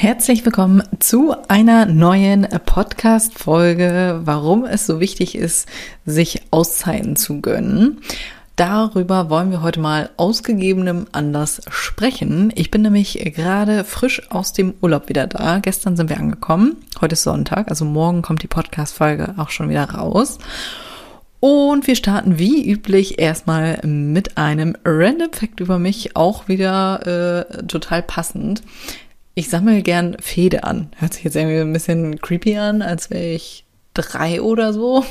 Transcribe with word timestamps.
Herzlich 0.00 0.46
willkommen 0.46 0.82
zu 0.98 1.36
einer 1.48 1.84
neuen 1.84 2.48
Podcast-Folge, 2.64 4.22
warum 4.24 4.64
es 4.64 4.86
so 4.86 4.98
wichtig 4.98 5.34
ist, 5.34 5.68
sich 6.06 6.40
Auszeiten 6.50 7.16
zu 7.16 7.42
gönnen. 7.42 8.00
Darüber 8.56 9.28
wollen 9.28 9.50
wir 9.50 9.60
heute 9.60 9.78
mal 9.78 10.08
ausgegebenem 10.16 11.04
Anlass 11.12 11.60
sprechen. 11.68 12.50
Ich 12.54 12.70
bin 12.70 12.80
nämlich 12.80 13.18
gerade 13.36 13.84
frisch 13.84 14.22
aus 14.30 14.54
dem 14.54 14.72
Urlaub 14.80 15.10
wieder 15.10 15.26
da. 15.26 15.58
Gestern 15.58 15.98
sind 15.98 16.08
wir 16.08 16.16
angekommen. 16.16 16.76
Heute 17.02 17.12
ist 17.12 17.24
Sonntag, 17.24 17.68
also 17.68 17.84
morgen 17.84 18.22
kommt 18.22 18.42
die 18.42 18.48
Podcast-Folge 18.48 19.34
auch 19.36 19.50
schon 19.50 19.68
wieder 19.68 19.84
raus. 19.84 20.38
Und 21.40 21.86
wir 21.86 21.94
starten 21.94 22.38
wie 22.38 22.66
üblich 22.66 23.18
erstmal 23.18 23.80
mit 23.84 24.38
einem 24.38 24.76
Random 24.82 25.30
Fact 25.30 25.60
über 25.60 25.78
mich, 25.78 26.16
auch 26.16 26.48
wieder 26.48 27.46
äh, 27.50 27.66
total 27.66 28.02
passend. 28.02 28.62
Ich 29.34 29.48
sammle 29.48 29.82
gern 29.82 30.16
Fede 30.20 30.64
an. 30.64 30.90
Hört 30.96 31.14
sich 31.14 31.24
jetzt 31.24 31.36
irgendwie 31.36 31.60
ein 31.60 31.72
bisschen 31.72 32.20
creepy 32.20 32.56
an, 32.56 32.82
als 32.82 33.10
wäre 33.10 33.32
ich 33.32 33.64
drei 33.94 34.40
oder 34.42 34.72
so. 34.72 35.04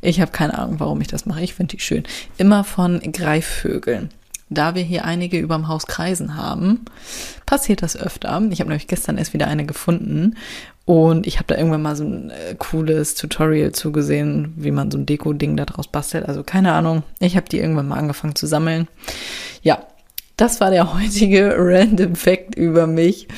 Ich 0.00 0.20
habe 0.20 0.30
keine 0.30 0.56
Ahnung, 0.56 0.78
warum 0.78 1.00
ich 1.00 1.08
das 1.08 1.26
mache. 1.26 1.42
Ich 1.42 1.54
finde 1.54 1.76
die 1.76 1.82
schön. 1.82 2.04
Immer 2.36 2.62
von 2.62 3.00
Greifvögeln. 3.00 4.10
Da 4.50 4.74
wir 4.74 4.82
hier 4.82 5.04
einige 5.04 5.38
überm 5.38 5.68
Haus 5.68 5.86
kreisen 5.86 6.36
haben, 6.36 6.84
passiert 7.44 7.82
das 7.82 7.96
öfter. 7.96 8.40
Ich 8.50 8.60
habe 8.60 8.70
nämlich 8.70 8.86
gestern 8.86 9.18
erst 9.18 9.34
wieder 9.34 9.46
eine 9.46 9.66
gefunden 9.66 10.36
und 10.86 11.26
ich 11.26 11.36
habe 11.36 11.48
da 11.48 11.56
irgendwann 11.56 11.82
mal 11.82 11.96
so 11.96 12.04
ein 12.04 12.30
äh, 12.30 12.54
cooles 12.56 13.14
Tutorial 13.14 13.72
zugesehen, 13.72 14.54
wie 14.56 14.70
man 14.70 14.90
so 14.90 14.96
ein 14.96 15.04
Deko-Ding 15.04 15.54
daraus 15.54 15.86
bastelt. 15.86 16.26
Also 16.26 16.42
keine 16.42 16.72
Ahnung. 16.72 17.02
Ich 17.20 17.36
habe 17.36 17.46
die 17.46 17.58
irgendwann 17.58 17.88
mal 17.88 17.98
angefangen 17.98 18.36
zu 18.36 18.46
sammeln. 18.46 18.88
Ja, 19.60 19.80
das 20.38 20.60
war 20.60 20.70
der 20.70 20.94
heutige 20.94 21.54
Random 21.58 22.14
Fact 22.14 22.54
über 22.54 22.86
mich, 22.86 23.28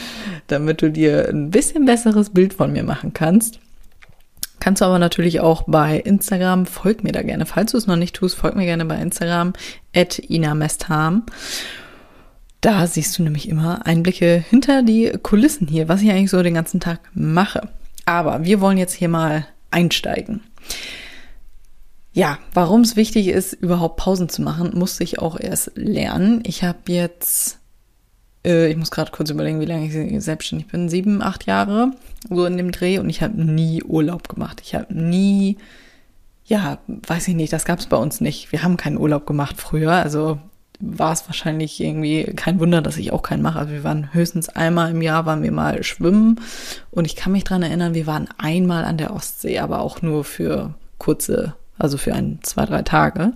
damit 0.47 0.83
du 0.83 0.91
dir 0.91 1.29
ein 1.29 1.51
bisschen 1.51 1.85
besseres 1.85 2.31
Bild 2.31 2.55
von 2.55 2.73
mir 2.73 2.85
machen 2.85 3.13
kannst. 3.13 3.59
Kannst 4.61 4.83
du 4.83 4.85
aber 4.85 4.99
natürlich 4.99 5.41
auch 5.41 5.65
bei 5.67 5.99
Instagram, 5.99 6.67
folg 6.67 7.03
mir 7.03 7.13
da 7.13 7.23
gerne. 7.23 7.47
Falls 7.47 7.73
du 7.73 7.79
es 7.79 7.87
noch 7.87 7.97
nicht 7.97 8.15
tust, 8.15 8.37
folg 8.37 8.55
mir 8.55 8.67
gerne 8.67 8.85
bei 8.85 8.97
Instagram, 8.97 9.55
at 9.97 10.19
inamestham. 10.19 11.25
Da 12.61 12.87
siehst 12.87 13.19
du 13.19 13.23
nämlich 13.23 13.49
immer 13.49 13.87
Einblicke 13.87 14.45
hinter 14.51 14.83
die 14.83 15.13
Kulissen 15.23 15.67
hier, 15.67 15.89
was 15.89 16.03
ich 16.03 16.11
eigentlich 16.11 16.31
so 16.31 16.43
den 16.43 16.53
ganzen 16.53 16.79
Tag 16.79 17.01
mache. 17.15 17.69
Aber 18.05 18.45
wir 18.45 18.61
wollen 18.61 18.77
jetzt 18.77 18.93
hier 18.93 19.09
mal 19.09 19.47
einsteigen. 19.71 20.43
Ja, 22.13 22.39
warum 22.55 22.81
es 22.81 22.97
wichtig 22.97 23.29
ist, 23.29 23.53
überhaupt 23.53 23.97
Pausen 23.97 24.29
zu 24.29 24.43
machen, 24.43 24.73
musste 24.75 25.05
ich 25.05 25.21
auch 25.21 25.39
erst 25.39 25.73
lernen. 25.77 26.43
Ich 26.45 26.65
habe 26.65 26.79
jetzt, 26.87 27.59
äh, 28.45 28.69
ich 28.69 28.77
muss 28.77 28.91
gerade 28.91 29.13
kurz 29.13 29.31
überlegen, 29.31 29.61
wie 29.61 29.67
lange 29.67 29.87
ich 29.87 30.25
selbstständig 30.25 30.67
bin, 30.69 30.89
sieben, 30.89 31.23
acht 31.23 31.47
Jahre 31.47 31.93
so 32.29 32.45
in 32.47 32.57
dem 32.57 32.73
Dreh 32.73 32.99
und 32.99 33.09
ich 33.09 33.23
habe 33.23 33.41
nie 33.41 33.83
Urlaub 33.85 34.29
gemacht. 34.29 34.61
Ich 34.65 34.75
habe 34.75 34.93
nie, 34.93 35.57
ja, 36.45 36.79
weiß 36.89 37.29
ich 37.29 37.35
nicht, 37.37 37.53
das 37.53 37.65
gab 37.65 37.79
es 37.79 37.87
bei 37.87 37.97
uns 37.97 38.21
nicht. 38.21 38.51
Wir 38.51 38.65
haben 38.65 38.77
keinen 38.77 38.99
Urlaub 38.99 39.25
gemacht 39.25 39.57
früher, 39.61 39.93
also 39.93 40.39
war 40.81 41.13
es 41.13 41.29
wahrscheinlich 41.29 41.81
irgendwie 41.81 42.25
kein 42.25 42.59
Wunder, 42.59 42.83
dass 42.83 42.97
ich 42.97 43.13
auch 43.13 43.23
keinen 43.23 43.43
mache. 43.43 43.59
Also 43.59 43.73
wir 43.73 43.85
waren 43.85 44.13
höchstens 44.13 44.49
einmal 44.49 44.91
im 44.91 45.03
Jahr, 45.03 45.27
waren 45.27 45.43
wir 45.45 45.53
mal 45.53 45.85
schwimmen 45.85 46.41
und 46.91 47.05
ich 47.05 47.15
kann 47.15 47.33
mich 47.33 47.45
dran 47.45 47.63
erinnern, 47.63 47.95
wir 47.95 48.09
waren 48.09 48.29
einmal 48.39 48.85
an 48.85 48.99
der 48.99 49.15
Ostsee, 49.15 49.61
aber 49.61 49.81
auch 49.81 50.03
nur 50.03 50.25
für 50.25 50.75
kurze 50.99 51.55
also 51.81 51.99
für 51.99 52.15
ein, 52.15 52.39
zwei, 52.43 52.67
drei 52.67 52.83
Tage. 52.83 53.33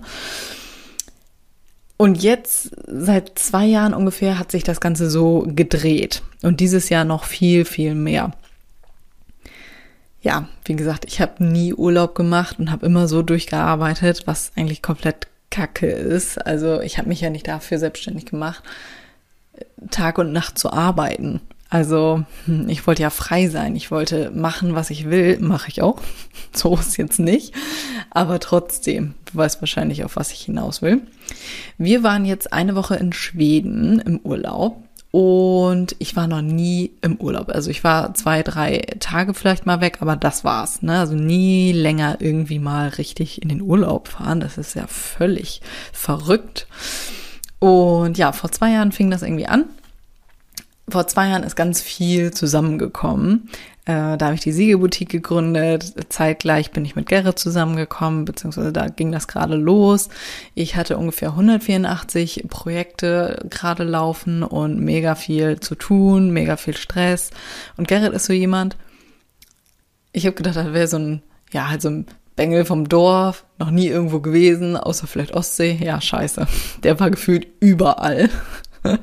Und 1.97 2.21
jetzt, 2.21 2.71
seit 2.87 3.39
zwei 3.39 3.65
Jahren 3.65 3.93
ungefähr, 3.93 4.37
hat 4.37 4.51
sich 4.51 4.63
das 4.63 4.81
Ganze 4.81 5.09
so 5.09 5.45
gedreht. 5.47 6.23
Und 6.41 6.59
dieses 6.59 6.89
Jahr 6.89 7.05
noch 7.05 7.23
viel, 7.23 7.63
viel 7.63 7.95
mehr. 7.95 8.31
Ja, 10.21 10.49
wie 10.65 10.75
gesagt, 10.75 11.05
ich 11.05 11.21
habe 11.21 11.43
nie 11.43 11.73
Urlaub 11.73 12.15
gemacht 12.15 12.59
und 12.59 12.71
habe 12.71 12.85
immer 12.85 13.07
so 13.07 13.21
durchgearbeitet, 13.21 14.23
was 14.25 14.51
eigentlich 14.55 14.81
komplett 14.81 15.27
Kacke 15.51 15.87
ist. 15.87 16.43
Also 16.43 16.81
ich 16.81 16.97
habe 16.97 17.07
mich 17.07 17.21
ja 17.21 17.29
nicht 17.29 17.47
dafür 17.47 17.79
selbstständig 17.79 18.25
gemacht, 18.25 18.63
Tag 19.91 20.17
und 20.17 20.33
Nacht 20.33 20.57
zu 20.57 20.73
arbeiten. 20.73 21.41
Also 21.69 22.23
hm, 22.45 22.69
ich 22.69 22.85
wollte 22.85 23.01
ja 23.01 23.09
frei 23.09 23.47
sein, 23.47 23.75
ich 23.75 23.91
wollte 23.91 24.31
machen, 24.31 24.75
was 24.75 24.89
ich 24.89 25.09
will, 25.09 25.39
mache 25.39 25.69
ich 25.69 25.81
auch. 25.81 25.99
So 26.53 26.75
ist 26.75 26.97
jetzt 26.97 27.19
nicht, 27.19 27.53
aber 28.11 28.39
trotzdem, 28.39 29.13
du 29.25 29.37
weißt 29.37 29.61
wahrscheinlich, 29.61 30.05
auf 30.05 30.15
was 30.15 30.31
ich 30.31 30.41
hinaus 30.41 30.81
will. 30.81 31.01
Wir 31.77 32.01
waren 32.01 32.23
jetzt 32.23 32.53
eine 32.53 32.75
Woche 32.75 32.95
in 32.95 33.11
Schweden 33.11 33.99
im 33.99 34.19
Urlaub 34.19 34.81
und 35.11 35.97
ich 35.99 36.15
war 36.15 36.27
noch 36.27 36.41
nie 36.41 36.91
im 37.01 37.17
Urlaub. 37.17 37.49
Also 37.49 37.69
ich 37.71 37.83
war 37.83 38.13
zwei, 38.13 38.41
drei 38.41 38.85
Tage 38.99 39.33
vielleicht 39.33 39.65
mal 39.65 39.81
weg, 39.81 39.97
aber 39.99 40.15
das 40.15 40.45
war's. 40.45 40.81
Ne? 40.81 40.99
Also 40.99 41.15
nie 41.15 41.73
länger 41.73 42.17
irgendwie 42.19 42.59
mal 42.59 42.87
richtig 42.89 43.41
in 43.41 43.49
den 43.49 43.61
Urlaub 43.61 44.07
fahren. 44.07 44.39
Das 44.39 44.57
ist 44.57 44.75
ja 44.75 44.87
völlig 44.87 45.61
verrückt. 45.91 46.67
Und 47.59 48.17
ja, 48.17 48.31
vor 48.31 48.51
zwei 48.51 48.71
Jahren 48.71 48.91
fing 48.91 49.09
das 49.09 49.23
irgendwie 49.23 49.47
an 49.47 49.65
vor 50.87 51.07
zwei 51.07 51.29
Jahren 51.29 51.43
ist 51.43 51.55
ganz 51.55 51.81
viel 51.81 52.31
zusammengekommen. 52.31 53.49
Äh, 53.85 54.17
da 54.17 54.25
habe 54.25 54.35
ich 54.35 54.41
die 54.41 54.51
Siegelboutique 54.51 55.09
gegründet. 55.09 55.93
Zeitgleich 56.09 56.71
bin 56.71 56.85
ich 56.85 56.95
mit 56.95 57.07
Gerrit 57.07 57.37
zusammengekommen, 57.37 58.25
beziehungsweise 58.25 58.73
da 58.73 58.87
ging 58.87 59.11
das 59.11 59.27
gerade 59.27 59.55
los. 59.55 60.09
Ich 60.55 60.75
hatte 60.75 60.97
ungefähr 60.97 61.29
184 61.29 62.45
Projekte 62.49 63.45
gerade 63.49 63.83
laufen 63.83 64.43
und 64.43 64.79
mega 64.79 65.15
viel 65.15 65.59
zu 65.59 65.75
tun, 65.75 66.31
mega 66.31 66.57
viel 66.57 66.75
Stress. 66.75 67.29
Und 67.77 67.87
Gerrit 67.87 68.13
ist 68.13 68.25
so 68.25 68.33
jemand, 68.33 68.75
ich 70.13 70.25
habe 70.25 70.35
gedacht, 70.35 70.55
das 70.55 70.73
wäre 70.73 70.87
so 70.87 70.97
ein, 70.97 71.21
ja, 71.51 71.69
halt 71.69 71.81
so 71.81 71.89
ein 71.89 72.07
Bengel 72.35 72.65
vom 72.65 72.89
Dorf, 72.89 73.45
noch 73.59 73.71
nie 73.71 73.87
irgendwo 73.87 74.19
gewesen, 74.19 74.77
außer 74.77 75.07
vielleicht 75.07 75.33
Ostsee. 75.33 75.79
Ja, 75.81 76.01
scheiße. 76.01 76.47
Der 76.83 76.99
war 76.99 77.09
gefühlt 77.09 77.47
überall. 77.59 78.29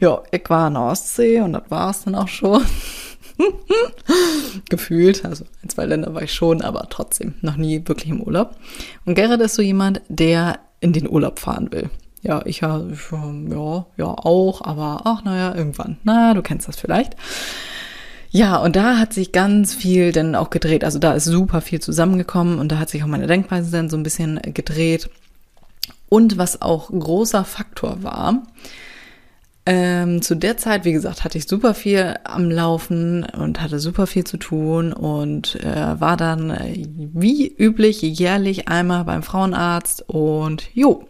ja, 0.00 0.22
ich 0.30 0.48
war 0.48 0.68
in 0.68 0.74
der 0.74 0.82
Ostsee 0.82 1.40
und 1.40 1.52
das 1.52 1.62
war 1.68 1.90
es 1.90 2.04
dann 2.04 2.14
auch 2.14 2.28
schon. 2.28 2.62
Gefühlt, 4.68 5.24
also 5.24 5.44
ein, 5.62 5.68
zwei 5.68 5.86
Länder 5.86 6.14
war 6.14 6.22
ich 6.22 6.32
schon, 6.32 6.62
aber 6.62 6.86
trotzdem 6.90 7.34
noch 7.42 7.56
nie 7.56 7.82
wirklich 7.86 8.10
im 8.10 8.22
Urlaub. 8.22 8.56
Und 9.04 9.14
Gerrit 9.14 9.40
ist 9.40 9.54
so 9.54 9.62
jemand, 9.62 10.00
der 10.08 10.60
in 10.80 10.92
den 10.92 11.08
Urlaub 11.08 11.38
fahren 11.38 11.70
will. 11.72 11.90
Ja, 12.22 12.42
ich 12.44 12.60
ja, 12.60 12.82
ja, 12.82 13.86
ja 13.96 14.06
auch, 14.06 14.62
aber 14.62 15.02
ach, 15.04 15.22
naja, 15.24 15.54
irgendwann. 15.54 15.98
Na, 16.02 16.34
du 16.34 16.42
kennst 16.42 16.66
das 16.66 16.76
vielleicht. 16.76 17.14
Ja, 18.30 18.58
und 18.58 18.76
da 18.76 18.98
hat 18.98 19.12
sich 19.12 19.32
ganz 19.32 19.72
viel 19.74 20.12
dann 20.12 20.34
auch 20.34 20.50
gedreht. 20.50 20.84
Also 20.84 20.98
da 20.98 21.12
ist 21.12 21.24
super 21.24 21.60
viel 21.60 21.80
zusammengekommen 21.80 22.58
und 22.58 22.72
da 22.72 22.78
hat 22.78 22.90
sich 22.90 23.02
auch 23.02 23.08
meine 23.08 23.26
Denkweise 23.26 23.70
dann 23.70 23.88
so 23.88 23.96
ein 23.96 24.02
bisschen 24.02 24.40
gedreht. 24.42 25.08
Und 26.08 26.36
was 26.36 26.62
auch 26.62 26.90
großer 26.90 27.44
Faktor 27.44 28.02
war, 28.02 28.42
ähm, 29.66 30.22
zu 30.22 30.36
der 30.36 30.56
Zeit, 30.56 30.84
wie 30.84 30.92
gesagt, 30.92 31.24
hatte 31.24 31.38
ich 31.38 31.48
super 31.48 31.74
viel 31.74 32.14
am 32.22 32.50
Laufen 32.50 33.24
und 33.24 33.60
hatte 33.60 33.80
super 33.80 34.06
viel 34.06 34.24
zu 34.24 34.36
tun 34.36 34.92
und 34.92 35.56
äh, 35.56 36.00
war 36.00 36.16
dann 36.16 36.50
äh, 36.50 36.86
wie 36.86 37.48
üblich 37.48 38.00
jährlich 38.00 38.68
einmal 38.68 39.04
beim 39.04 39.24
Frauenarzt 39.24 40.08
und 40.08 40.68
jo, 40.72 41.04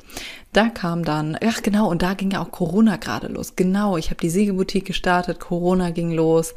da 0.54 0.70
kam 0.70 1.04
dann, 1.04 1.36
ach 1.44 1.60
genau, 1.60 1.90
und 1.90 2.00
da 2.00 2.14
ging 2.14 2.30
ja 2.30 2.40
auch 2.40 2.50
Corona 2.50 2.96
gerade 2.96 3.26
los. 3.26 3.56
Genau, 3.56 3.98
ich 3.98 4.06
habe 4.06 4.22
die 4.22 4.30
Siegeboutique 4.30 4.86
gestartet, 4.86 5.38
Corona 5.38 5.90
ging 5.90 6.12
los. 6.12 6.54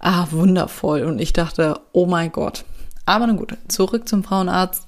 Ah, 0.00 0.26
wundervoll. 0.32 1.04
Und 1.04 1.20
ich 1.20 1.32
dachte, 1.32 1.78
oh 1.92 2.06
mein 2.06 2.32
Gott, 2.32 2.64
aber 3.06 3.26
nun 3.26 3.36
gut, 3.36 3.56
zurück 3.68 4.08
zum 4.08 4.24
Frauenarzt. 4.24 4.84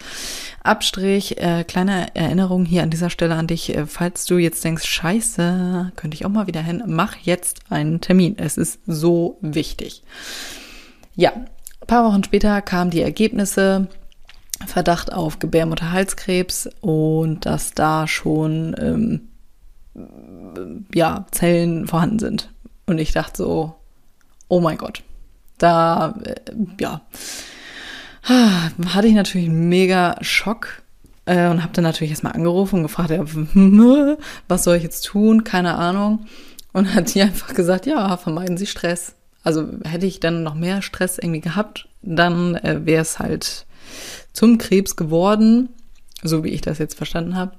Abstrich, 0.63 1.39
äh, 1.39 1.65
kleine 1.65 2.15
Erinnerung 2.15 2.65
hier 2.65 2.83
an 2.83 2.91
dieser 2.91 3.11
Stelle 3.11 3.37
an 3.37 3.47
dich. 3.47 3.75
Äh, 3.75 3.87
falls 3.87 4.27
du 4.27 4.37
jetzt 4.37 4.63
denkst, 4.63 4.85
scheiße, 4.85 5.93
könnte 5.97 6.15
ich 6.15 6.27
auch 6.27 6.31
mal 6.31 6.47
wieder 6.47 6.61
hin, 6.61 6.83
mach 6.87 7.17
jetzt 7.17 7.61
einen 7.71 8.01
Termin. 8.01 8.37
Es 8.39 8.59
ist 8.59 8.81
so 8.87 9.39
wichtig. 9.41 10.03
Ja, 11.15 11.33
paar 11.89 12.05
Wochen 12.05 12.23
später 12.23 12.63
kamen 12.63 12.93
die 12.93 13.03
Ergebnisse. 13.03 13.89
Verdacht 14.67 15.13
auf 15.13 15.39
Gebärmutterhalskrebs 15.39 16.69
und 16.81 17.47
dass 17.47 17.75
da 17.75 18.09
schon 18.09 18.75
ähm, 18.79 19.29
ja, 20.93 21.27
Zellen 21.31 21.87
vorhanden 21.87 22.19
sind. 22.19 22.53
Und 22.87 22.99
ich 22.99 23.13
dachte 23.13 23.37
so, 23.37 23.75
oh 24.49 24.61
mein 24.61 24.79
Gott, 24.79 25.03
da, 25.59 26.15
äh, 26.25 26.35
ja, 26.81 27.03
hatte 28.23 29.09
ich 29.09 29.15
natürlich 29.15 29.49
einen 29.49 29.69
mega 29.69 30.17
Schock 30.21 30.83
äh, 31.27 31.49
und 31.49 31.63
habe 31.63 31.73
dann 31.73 31.85
natürlich 31.85 32.11
erstmal 32.11 32.33
angerufen 32.33 32.77
und 32.77 32.83
gefragt, 32.83 33.11
ja, 33.11 33.25
was 34.49 34.65
soll 34.65 34.77
ich 34.77 34.83
jetzt 34.83 35.03
tun? 35.03 35.45
Keine 35.45 35.75
Ahnung. 35.75 36.27
Und 36.73 36.95
hat 36.95 37.15
die 37.15 37.23
einfach 37.23 37.55
gesagt, 37.55 37.87
ja, 37.87 38.17
vermeiden 38.17 38.57
Sie 38.57 38.67
Stress. 38.67 39.15
Also 39.43 39.67
hätte 39.85 40.07
ich 40.07 40.21
dann 40.21 40.43
noch 40.43 40.55
mehr 40.55 40.83
Stress 40.83 41.19
irgendwie 41.19 41.41
gehabt, 41.41 41.89
dann 42.03 42.57
äh, 42.57 42.85
wäre 42.85 43.03
es 43.03 43.19
halt 43.19 43.67
zum 44.33 44.59
Krebs 44.59 44.97
geworden, 44.97 45.71
so 46.23 46.45
wie 46.45 46.51
ich 46.51 46.61
das 46.61 46.79
jetzt 46.79 46.97
verstanden 46.97 47.37
habe. 47.37 47.53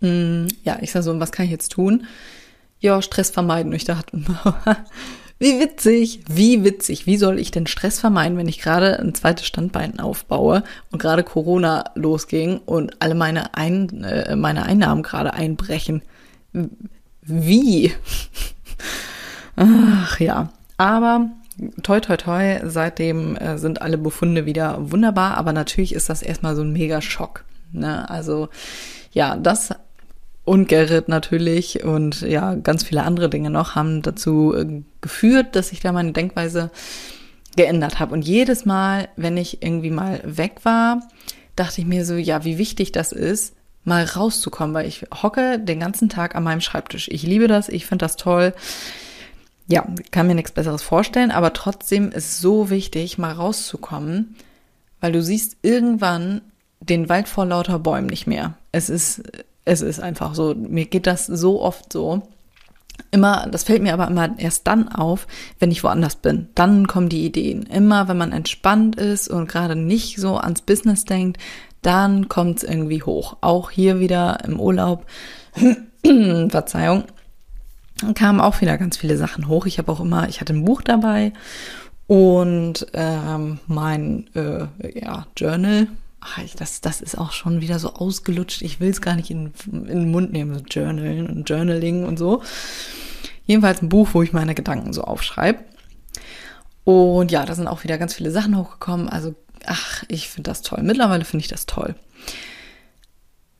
Mm, 0.00 0.48
ja, 0.64 0.78
ich 0.80 0.92
sag 0.92 1.02
so, 1.02 1.18
was 1.20 1.32
kann 1.32 1.44
ich 1.44 1.50
jetzt 1.50 1.72
tun? 1.72 2.06
Ja, 2.78 3.02
Stress 3.02 3.30
vermeiden. 3.30 3.72
Und 3.72 3.76
ich 3.76 3.84
dachte, 3.84 4.16
wie 5.40 5.58
witzig, 5.58 6.20
wie 6.28 6.64
witzig. 6.64 7.06
Wie 7.06 7.16
soll 7.16 7.38
ich 7.38 7.50
denn 7.50 7.66
Stress 7.66 7.98
vermeiden, 7.98 8.36
wenn 8.36 8.46
ich 8.46 8.60
gerade 8.60 9.00
ein 9.00 9.14
zweites 9.14 9.46
Standbein 9.46 9.98
aufbaue 9.98 10.62
und 10.92 11.00
gerade 11.00 11.24
Corona 11.24 11.84
losging 11.94 12.58
und 12.58 13.00
alle 13.00 13.14
meine, 13.14 13.54
ein, 13.54 14.04
äh, 14.04 14.36
meine 14.36 14.64
Einnahmen 14.66 15.02
gerade 15.02 15.32
einbrechen? 15.32 16.02
Wie? 17.22 17.92
Ach 19.56 20.20
ja, 20.20 20.50
aber 20.76 21.30
toi 21.82 22.00
toi 22.00 22.18
toi, 22.18 22.60
seitdem 22.64 23.34
äh, 23.36 23.56
sind 23.56 23.80
alle 23.80 23.96
Befunde 23.96 24.44
wieder 24.44 24.90
wunderbar, 24.90 25.38
aber 25.38 25.54
natürlich 25.54 25.94
ist 25.94 26.10
das 26.10 26.20
erstmal 26.20 26.54
so 26.54 26.62
ein 26.62 26.72
mega 26.72 27.00
Schock. 27.00 27.44
Ne? 27.72 28.08
Also 28.10 28.50
ja, 29.12 29.36
das 29.36 29.70
und 30.50 30.66
Gerrit 30.66 31.06
natürlich 31.06 31.84
und 31.84 32.22
ja, 32.22 32.56
ganz 32.56 32.82
viele 32.82 33.04
andere 33.04 33.30
Dinge 33.30 33.50
noch 33.50 33.76
haben 33.76 34.02
dazu 34.02 34.52
äh, 34.52 34.82
geführt, 35.00 35.54
dass 35.54 35.70
ich 35.70 35.78
da 35.78 35.92
meine 35.92 36.10
Denkweise 36.10 36.72
geändert 37.54 38.00
habe. 38.00 38.12
Und 38.14 38.22
jedes 38.22 38.64
Mal, 38.64 39.08
wenn 39.14 39.36
ich 39.36 39.62
irgendwie 39.62 39.92
mal 39.92 40.20
weg 40.24 40.64
war, 40.64 41.06
dachte 41.54 41.80
ich 41.80 41.86
mir 41.86 42.04
so, 42.04 42.14
ja, 42.14 42.44
wie 42.44 42.58
wichtig 42.58 42.90
das 42.90 43.12
ist, 43.12 43.54
mal 43.84 44.02
rauszukommen, 44.02 44.74
weil 44.74 44.88
ich 44.88 45.06
hocke 45.22 45.60
den 45.60 45.78
ganzen 45.78 46.08
Tag 46.08 46.34
an 46.34 46.42
meinem 46.42 46.60
Schreibtisch. 46.60 47.06
Ich 47.12 47.22
liebe 47.22 47.46
das, 47.46 47.68
ich 47.68 47.86
finde 47.86 48.04
das 48.04 48.16
toll. 48.16 48.52
Ja, 49.68 49.86
kann 50.10 50.26
mir 50.26 50.34
nichts 50.34 50.50
Besseres 50.50 50.82
vorstellen, 50.82 51.30
aber 51.30 51.52
trotzdem 51.52 52.08
ist 52.10 52.24
es 52.24 52.40
so 52.40 52.70
wichtig, 52.70 53.18
mal 53.18 53.34
rauszukommen, 53.34 54.34
weil 55.00 55.12
du 55.12 55.22
siehst 55.22 55.58
irgendwann 55.62 56.40
den 56.80 57.08
Wald 57.08 57.28
vor 57.28 57.46
lauter 57.46 57.78
Bäumen 57.78 58.08
nicht 58.08 58.26
mehr. 58.26 58.54
Es 58.72 58.90
ist, 58.90 59.22
es 59.64 59.82
ist 59.82 60.00
einfach 60.00 60.34
so. 60.34 60.54
Mir 60.54 60.86
geht 60.86 61.06
das 61.06 61.26
so 61.26 61.60
oft 61.62 61.92
so. 61.92 62.22
Immer, 63.12 63.48
das 63.50 63.64
fällt 63.64 63.82
mir 63.82 63.94
aber 63.94 64.08
immer 64.08 64.38
erst 64.38 64.66
dann 64.66 64.88
auf, 64.88 65.26
wenn 65.58 65.70
ich 65.70 65.82
woanders 65.82 66.16
bin. 66.16 66.48
Dann 66.54 66.86
kommen 66.86 67.08
die 67.08 67.24
Ideen. 67.24 67.62
Immer, 67.62 68.08
wenn 68.08 68.18
man 68.18 68.32
entspannt 68.32 68.96
ist 68.96 69.28
und 69.28 69.48
gerade 69.48 69.74
nicht 69.74 70.20
so 70.20 70.36
ans 70.36 70.62
Business 70.62 71.04
denkt, 71.04 71.38
dann 71.82 72.28
kommt 72.28 72.58
es 72.58 72.62
irgendwie 72.62 73.02
hoch. 73.02 73.38
Auch 73.40 73.70
hier 73.70 74.00
wieder 74.00 74.44
im 74.44 74.60
Urlaub, 74.60 75.06
Verzeihung, 76.04 77.04
kamen 78.14 78.40
auch 78.40 78.60
wieder 78.60 78.76
ganz 78.78 78.96
viele 78.96 79.16
Sachen 79.16 79.48
hoch. 79.48 79.66
Ich 79.66 79.78
habe 79.78 79.90
auch 79.90 80.00
immer, 80.00 80.28
ich 80.28 80.40
hatte 80.40 80.52
ein 80.52 80.64
Buch 80.64 80.82
dabei 80.82 81.32
und 82.06 82.86
ähm, 82.92 83.60
mein 83.66 84.26
äh, 84.34 84.66
ja, 84.98 85.26
Journal. 85.36 85.88
Ach, 86.20 86.38
das, 86.56 86.80
das 86.80 87.00
ist 87.00 87.16
auch 87.16 87.32
schon 87.32 87.60
wieder 87.60 87.78
so 87.78 87.94
ausgelutscht. 87.94 88.62
Ich 88.62 88.78
will 88.78 88.90
es 88.90 89.00
gar 89.00 89.16
nicht 89.16 89.30
in, 89.30 89.52
in 89.72 89.86
den 89.86 90.10
Mund 90.10 90.32
nehmen, 90.32 90.54
so 90.54 90.60
Journalen 90.60 91.28
und 91.28 91.48
Journaling 91.48 92.04
und 92.04 92.18
so. 92.18 92.42
Jedenfalls 93.46 93.82
ein 93.82 93.88
Buch, 93.88 94.10
wo 94.12 94.22
ich 94.22 94.32
meine 94.32 94.54
Gedanken 94.54 94.92
so 94.92 95.02
aufschreibe. 95.02 95.64
Und 96.84 97.30
ja, 97.30 97.44
da 97.46 97.54
sind 97.54 97.68
auch 97.68 97.84
wieder 97.84 97.98
ganz 97.98 98.14
viele 98.14 98.30
Sachen 98.30 98.56
hochgekommen. 98.56 99.08
Also 99.08 99.34
ach, 99.66 100.04
ich 100.08 100.28
finde 100.28 100.50
das 100.50 100.62
toll. 100.62 100.82
Mittlerweile 100.82 101.24
finde 101.24 101.42
ich 101.42 101.48
das 101.50 101.66
toll. 101.66 101.94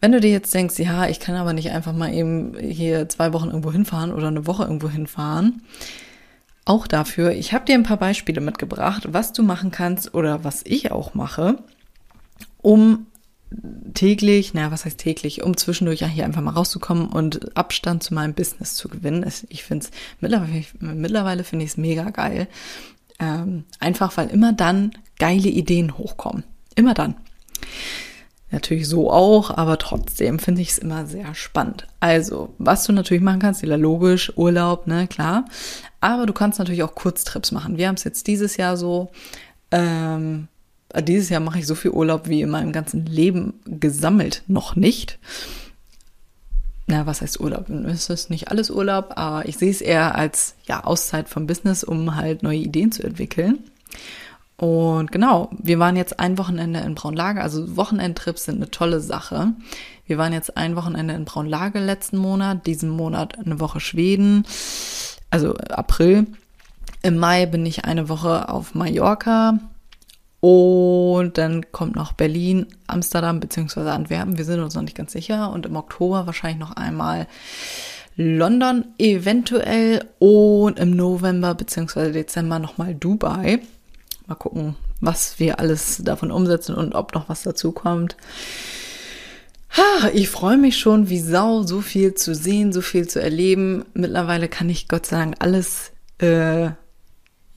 Wenn 0.01 0.13
du 0.13 0.21
dir 0.21 0.31
jetzt 0.31 0.55
denkst, 0.55 0.79
ja, 0.79 1.09
ich 1.09 1.21
kann 1.21 1.35
aber 1.35 1.53
nicht 1.53 1.71
einfach 1.71 1.93
mal 1.93 2.13
eben 2.13 2.57
hier 2.59 3.09
zwei 3.09 3.33
Wochen 3.33 3.49
irgendwo 3.49 3.71
hinfahren 3.71 4.13
oder 4.13 4.29
eine 4.29 4.47
Woche 4.47 4.63
irgendwo 4.63 4.89
hinfahren, 4.89 5.63
auch 6.65 6.87
dafür, 6.87 7.33
ich 7.33 7.53
habe 7.53 7.65
dir 7.65 7.75
ein 7.75 7.83
paar 7.83 7.99
Beispiele 7.99 8.41
mitgebracht, 8.41 9.09
was 9.11 9.33
du 9.33 9.43
machen 9.43 9.71
kannst 9.71 10.15
oder 10.15 10.45
was 10.45 10.63
ich 10.65 10.91
auch 10.91 11.15
mache, 11.15 11.59
um 12.63 13.07
täglich, 13.95 14.55
naja, 14.55 14.71
was 14.71 14.85
heißt 14.85 14.99
täglich, 14.99 15.43
um 15.43 15.57
zwischendurch 15.57 16.01
ja 16.01 16.07
hier 16.07 16.25
einfach 16.25 16.43
mal 16.43 16.53
rauszukommen 16.53 17.09
und 17.09 17.57
Abstand 17.57 18.03
zu 18.03 18.15
meinem 18.15 18.35
Business 18.35 18.75
zu 18.75 18.89
gewinnen. 18.89 19.29
Ich 19.49 19.65
finde 19.65 19.87
es 19.87 19.91
mittlerweile, 20.21 20.65
mittlerweile 20.81 21.45
finde 21.45 21.65
ich 21.65 21.73
es 21.73 21.77
mega 21.77 22.11
geil. 22.11 22.47
Ähm, 23.19 23.65
einfach 23.81 24.17
weil 24.17 24.29
immer 24.29 24.53
dann 24.53 24.93
geile 25.19 25.49
Ideen 25.49 25.99
hochkommen. 25.99 26.45
Immer 26.75 26.95
dann. 26.95 27.17
Natürlich 28.53 28.89
so 28.89 29.13
auch, 29.13 29.51
aber 29.51 29.79
trotzdem 29.79 30.39
finde 30.39 30.63
ich 30.63 30.71
es 30.71 30.79
immer 30.79 31.07
sehr 31.07 31.35
spannend. 31.35 31.87
Also, 32.01 32.55
was 32.59 32.85
du 32.85 32.93
natürlich 32.93 33.23
machen 33.23 33.39
kannst, 33.39 33.63
wieder 33.63 33.77
logisch, 33.77 34.33
Urlaub, 34.37 34.87
ne, 34.87 35.07
klar. 35.07 35.45
Aber 36.01 36.27
du 36.27 36.33
kannst 36.33 36.59
natürlich 36.59 36.83
auch 36.83 36.95
Kurztrips 36.95 37.53
machen. 37.53 37.77
Wir 37.77 37.87
haben 37.87 37.95
es 37.95 38.05
jetzt 38.05 38.27
dieses 38.27 38.57
Jahr 38.57 38.77
so, 38.77 39.11
ähm, 39.71 40.49
dieses 41.01 41.29
Jahr 41.29 41.41
mache 41.41 41.59
ich 41.59 41.67
so 41.67 41.75
viel 41.75 41.91
Urlaub 41.91 42.29
wie 42.29 42.43
in 42.43 42.51
meinem 42.51 42.73
ganzen 42.73 43.07
Leben 43.07 43.55
gesammelt 43.67 44.43
noch 44.47 44.77
nicht. 44.77 45.19
Na, 46.87 47.07
was 47.07 47.23
heißt 47.23 47.39
Urlaub? 47.39 47.69
Es 47.71 48.11
ist 48.11 48.31
nicht 48.31 48.51
alles 48.51 48.71
Urlaub, 48.71 49.13
aber 49.15 49.49
ich 49.49 49.57
sehe 49.57 49.71
es 49.71 49.81
eher 49.81 50.17
als 50.17 50.57
ja 50.67 50.83
Auszeit 50.83 51.29
vom 51.29 51.47
Business, 51.47 51.85
um 51.85 52.17
halt 52.17 52.43
neue 52.43 52.59
Ideen 52.59 52.91
zu 52.91 53.05
entwickeln. 53.05 53.61
Und 54.57 55.13
genau, 55.13 55.49
wir 55.53 55.79
waren 55.79 55.97
jetzt 55.97 56.19
ein 56.19 56.37
Wochenende 56.37 56.81
in 56.81 56.95
Braunlage. 56.95 57.41
Also 57.41 57.77
Wochenendtrips 57.77 58.45
sind 58.45 58.57
eine 58.57 58.71
tolle 58.71 59.01
Sache. 59.01 59.53
Wir 60.07 60.19
waren 60.19 60.33
jetzt 60.33 60.57
ein 60.57 60.75
Wochenende 60.75 61.15
in 61.15 61.25
Braunlage 61.25 61.79
letzten 61.79 62.19
Monat, 62.19 62.67
diesen 62.67 62.91
Monat 62.91 63.39
eine 63.39 63.61
Woche 63.61 63.79
Schweden, 63.79 64.45
also 65.31 65.55
April. 65.55 66.27
Im 67.03 67.17
Mai 67.17 67.47
bin 67.47 67.65
ich 67.65 67.85
eine 67.85 68.09
Woche 68.09 68.49
auf 68.49 68.75
Mallorca 68.75 69.61
und 70.41 71.37
dann 71.37 71.71
kommt 71.71 71.97
noch 71.97 72.13
Berlin, 72.13 72.67
Amsterdam 72.87 73.41
beziehungsweise 73.41 73.93
Antwerpen. 73.93 74.39
Wir 74.39 74.45
sind 74.47 74.61
uns 74.61 74.75
noch 74.75 74.83
nicht 74.83 74.97
ganz 74.97 75.13
sicher. 75.13 75.53
Und 75.53 75.67
im 75.67 75.77
Oktober 75.77 76.27
wahrscheinlich 76.27 76.61
noch 76.61 76.77
einmal 76.77 77.27
London 78.17 78.87
eventuell 78.99 80.05
und 80.19 80.79
im 80.79 80.97
November 80.97 81.55
beziehungsweise 81.55 82.13
Dezember 82.13 82.59
nochmal 82.59 82.95
Dubai. 82.95 83.61
Mal 84.27 84.35
gucken, 84.35 84.77
was 85.01 85.39
wir 85.39 85.59
alles 85.59 86.01
davon 86.05 86.31
umsetzen 86.31 86.75
und 86.75 86.95
ob 86.95 87.15
noch 87.15 87.29
was 87.29 87.43
dazu 87.43 87.73
kommt. 87.73 88.17
Ich 90.15 90.31
freue 90.31 90.57
mich 90.57 90.79
schon 90.79 91.11
wie 91.11 91.21
Sau, 91.21 91.63
so 91.63 91.81
viel 91.81 92.15
zu 92.15 92.35
sehen, 92.35 92.73
so 92.73 92.81
viel 92.81 93.07
zu 93.07 93.23
erleben. 93.23 93.85
Mittlerweile 93.95 94.49
kann 94.49 94.69
ich 94.69 94.89
Gott 94.89 95.07
sei 95.07 95.19
Dank 95.19 95.37
alles, 95.39 95.93
äh, 96.19 96.71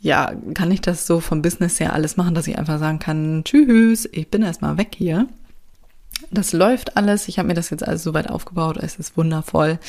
ja, 0.03 0.33
kann 0.53 0.69
ich 0.69 0.81
das 0.81 1.07
so 1.07 1.22
vom 1.22 1.41
Business 1.41 1.79
her 1.79 1.93
alles 1.93 2.17
machen, 2.17 2.36
dass 2.36 2.48
ich 2.48 2.57
einfach 2.57 2.77
sagen 2.77 3.00
kann, 3.00 3.43
tschüss, 3.45 4.07
ich 4.12 4.29
bin 4.29 4.43
erstmal 4.43 4.77
weg 4.77 4.95
hier. 4.98 5.27
Das 6.29 6.51
läuft 6.51 6.98
alles. 6.98 7.29
Ich 7.29 7.39
habe 7.39 7.48
mir 7.48 7.53
das 7.53 7.69
jetzt 7.69 7.88
alles 7.88 8.03
soweit 8.03 8.29
aufgebaut. 8.29 8.75
Es 8.77 8.98
ist 8.98 9.15
wundervoll. 9.15 9.79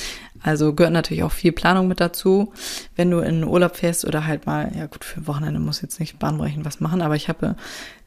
Also 0.41 0.73
gehört 0.73 0.93
natürlich 0.93 1.25
auch 1.25 1.33
viel 1.33 1.51
Planung 1.51 1.89
mit 1.89 1.99
dazu. 1.99 2.53
Wenn 2.95 3.11
du 3.11 3.19
in 3.19 3.43
Urlaub 3.43 3.75
fährst 3.75 4.05
oder 4.05 4.25
halt 4.25 4.47
mal, 4.47 4.71
ja 4.77 4.87
gut, 4.87 5.05
für 5.05 5.27
Wochenende 5.27 5.59
muss 5.59 5.83
jetzt 5.83 5.99
nicht 5.99 6.17
bahnbrechend 6.21 6.65
was 6.65 6.79
machen, 6.79 7.03
aber 7.03 7.17
ich 7.17 7.29
habe, 7.29 7.57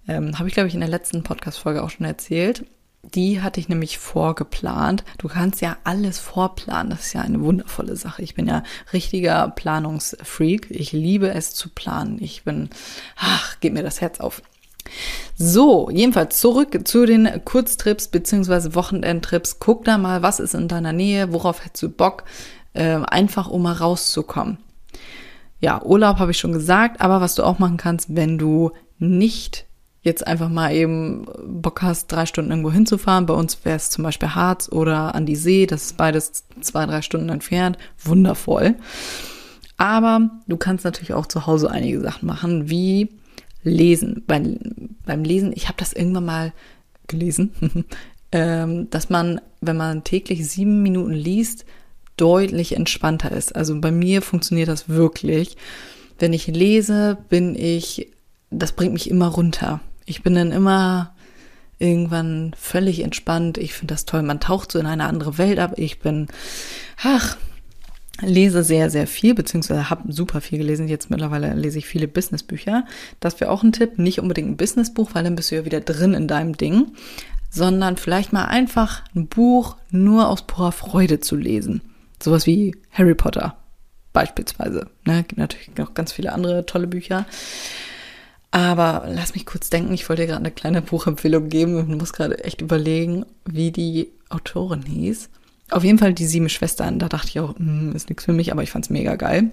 ähm, 0.08 0.40
habe 0.40 0.48
ich 0.48 0.54
glaube 0.54 0.70
ich 0.70 0.76
in 0.76 0.80
der 0.80 0.90
letzten 0.90 1.24
Podcast-Folge 1.24 1.84
auch 1.84 1.90
schon 1.90 2.06
erzählt. 2.06 2.66
Die 3.04 3.42
hatte 3.42 3.60
ich 3.60 3.70
nämlich 3.70 4.00
vorgeplant. 4.00 5.04
Du 5.18 5.30
kannst 5.30 5.62
ja 5.62 5.78
alles 5.84 6.20
vorplanen. 6.20 6.90
Das 6.90 7.08
ist 7.08 7.14
ja 7.14 7.22
eine 7.22 7.42
wundervolle 7.42 7.96
Sache. 7.96 8.22
Ich 8.22 8.36
bin 8.36 8.48
ja 8.48 8.64
richtiger 8.92 9.50
Planungsfreak. 9.50 10.68
Ich 10.70 10.92
liebe 10.92 11.30
es 11.30 11.54
zu 11.54 11.70
planen. 11.70 12.18
Ich 12.22 12.44
bin, 12.44 12.70
ach, 13.16 13.60
geht 13.60 13.74
mir 13.74 13.84
das 13.84 14.02
Herz 14.02 14.20
auf. 14.20 14.42
So, 15.36 15.90
jedenfalls 15.90 16.40
zurück 16.40 16.88
zu 16.88 17.06
den 17.06 17.30
Kurztrips 17.46 18.08
beziehungsweise 18.08 18.76
Wochenendtrips. 18.76 19.60
Guck 19.60 19.86
da 19.86 19.98
mal, 19.98 20.22
was 20.22 20.40
ist 20.40 20.56
in 20.56 20.68
deiner 20.68 20.94
Nähe, 20.94 21.32
worauf 21.32 21.64
hättest 21.64 21.84
du 21.84 21.90
Bock, 21.90 22.24
äh, 22.74 22.96
einfach 22.96 23.48
um 23.48 23.64
mal 23.64 23.74
rauszukommen. 23.74 24.58
Ja, 25.60 25.82
Urlaub 25.84 26.20
habe 26.20 26.32
ich 26.32 26.38
schon 26.38 26.54
gesagt, 26.54 27.02
aber 27.02 27.22
was 27.22 27.36
du 27.36 27.44
auch 27.44 27.60
machen 27.60 27.78
kannst, 27.78 28.16
wenn 28.16 28.38
du 28.38 28.72
nicht 29.00 29.67
jetzt 30.02 30.26
einfach 30.26 30.50
mal 30.50 30.74
eben 30.74 31.26
Bock 31.46 31.82
hast, 31.82 32.08
drei 32.08 32.26
Stunden 32.26 32.52
irgendwo 32.52 32.72
hinzufahren. 32.72 33.26
Bei 33.26 33.34
uns 33.34 33.66
wäre 33.66 33.76
es 33.76 33.90
zum 33.90 34.04
Beispiel 34.04 34.36
Harz 34.36 34.70
oder 34.72 35.16
an 35.16 35.26
die 35.26 35.36
See. 35.36 35.66
Das 35.66 35.84
ist 35.84 35.98
beides 35.98 36.44
zwei, 36.62 36.86
drei 36.86 37.02
Stunden 37.02 37.30
entfernt. 37.30 37.78
Wundervoll. 38.04 38.76
Aber 39.78 40.30
du 40.48 40.58
kannst 40.58 40.86
natürlich 40.86 41.14
auch 41.14 41.28
zu 41.28 41.46
Hause 41.46 41.70
einige 41.70 42.02
Sachen 42.02 42.26
machen, 42.26 42.70
wie 42.70 43.10
Lesen. 43.64 44.24
Beim, 44.26 44.58
beim 45.06 45.24
Lesen, 45.24 45.52
ich 45.56 45.68
habe 45.68 45.78
das 45.78 45.94
irgendwann 45.94 46.26
mal 46.26 46.54
gelesen, 47.08 47.52
ähm, 48.32 48.90
dass 48.90 49.10
man, 49.10 49.42
wenn 49.62 49.78
man 49.78 50.04
täglich 50.04 50.48
sieben 50.50 50.82
Minuten 50.82 51.14
liest, 51.14 51.66
deutlich 52.18 52.76
entspannter 52.76 53.32
ist. 53.32 53.56
Also 53.56 53.80
bei 53.80 53.92
mir 53.92 54.22
funktioniert 54.22 54.68
das 54.68 54.90
wirklich. 54.90 55.56
Wenn 56.18 56.34
ich 56.34 56.48
lese, 56.48 57.18
bin 57.30 57.56
ich, 57.56 58.12
das 58.50 58.72
bringt 58.72 58.94
mich 58.94 59.10
immer 59.10 59.28
runter. 59.28 59.82
Ich 60.06 60.24
bin 60.24 60.36
dann 60.36 60.52
immer 60.52 61.14
irgendwann 61.80 62.54
völlig 62.58 63.02
entspannt. 63.02 63.58
Ich 63.58 63.74
finde 63.74 63.94
das 63.94 64.06
toll. 64.06 64.24
Man 64.24 64.40
taucht 64.40 64.72
so 64.72 64.80
in 64.80 64.86
eine 64.86 65.06
andere 65.06 65.38
Welt 65.38 65.60
ab. 65.60 65.74
Ich 65.78 66.00
bin, 66.00 66.28
ach, 67.04 67.38
lese 68.22 68.64
sehr, 68.64 68.90
sehr 68.90 69.06
viel, 69.06 69.36
beziehungsweise 69.36 69.90
habe 69.90 70.12
super 70.12 70.42
viel 70.42 70.58
gelesen. 70.58 70.88
Jetzt 70.88 71.10
mittlerweile 71.10 71.54
lese 71.54 71.78
ich 71.78 71.86
viele 71.86 72.08
Businessbücher. 72.08 72.86
Das 73.20 73.40
wäre 73.40 73.52
auch 73.52 73.64
ein 73.64 73.74
Tipp. 73.74 74.00
Nicht 74.00 74.20
unbedingt 74.20 74.50
ein 74.50 74.58
Businessbuch, 74.58 75.12
weil 75.14 75.24
dann 75.24 75.36
bist 75.36 75.52
du 75.52 75.56
ja 75.56 75.66
wieder 75.66 75.82
drin 75.82 76.14
in 76.14 76.28
deinem 76.28 76.58
Ding, 76.58 76.94
sondern 77.50 77.98
vielleicht 77.98 78.34
mal 78.34 78.46
einfach 78.46 79.04
ein 79.16 79.28
Buch 79.28 79.78
nur 79.92 80.30
aus 80.30 80.48
purer 80.48 80.72
Freude 80.72 81.20
zu 81.20 81.36
lesen. 81.36 81.82
Sowas 82.22 82.48
wie 82.48 82.76
Harry 82.92 83.14
Potter 83.14 83.58
beispielsweise. 84.14 84.90
Ne? 85.06 85.24
Gibt 85.24 85.38
natürlich 85.38 85.76
noch 85.78 85.94
ganz 85.94 86.12
viele 86.12 86.34
andere 86.34 86.66
tolle 86.66 86.88
Bücher. 86.88 87.28
Aber 88.52 89.06
lass 89.08 89.34
mich 89.34 89.46
kurz 89.46 89.70
denken, 89.70 89.94
ich 89.94 90.08
wollte 90.08 90.24
dir 90.24 90.28
gerade 90.28 90.40
eine 90.40 90.52
kleine 90.52 90.82
Buchempfehlung 90.82 91.50
geben 91.50 91.76
und 91.76 91.98
muss 91.98 92.14
gerade 92.14 92.44
echt 92.44 92.62
überlegen, 92.62 93.26
wie 93.46 93.72
die 93.72 94.10
Autorin 94.30 94.84
hieß. 94.84 95.30
Auf 95.70 95.84
jeden 95.84 96.00
Fall 96.00 96.14
die 96.14 96.26
sieben 96.26 96.50
Schwestern. 96.50 96.98
Da 96.98 97.10
dachte 97.10 97.28
ich 97.28 97.40
auch, 97.40 97.58
hm, 97.58 97.94
ist 97.94 98.10
nichts 98.10 98.26
für 98.26 98.34
mich, 98.34 98.52
aber 98.52 98.64
ich 98.64 98.72
fand 98.72 98.86
es 98.86 98.90
mega 98.90 99.16
geil. 99.16 99.52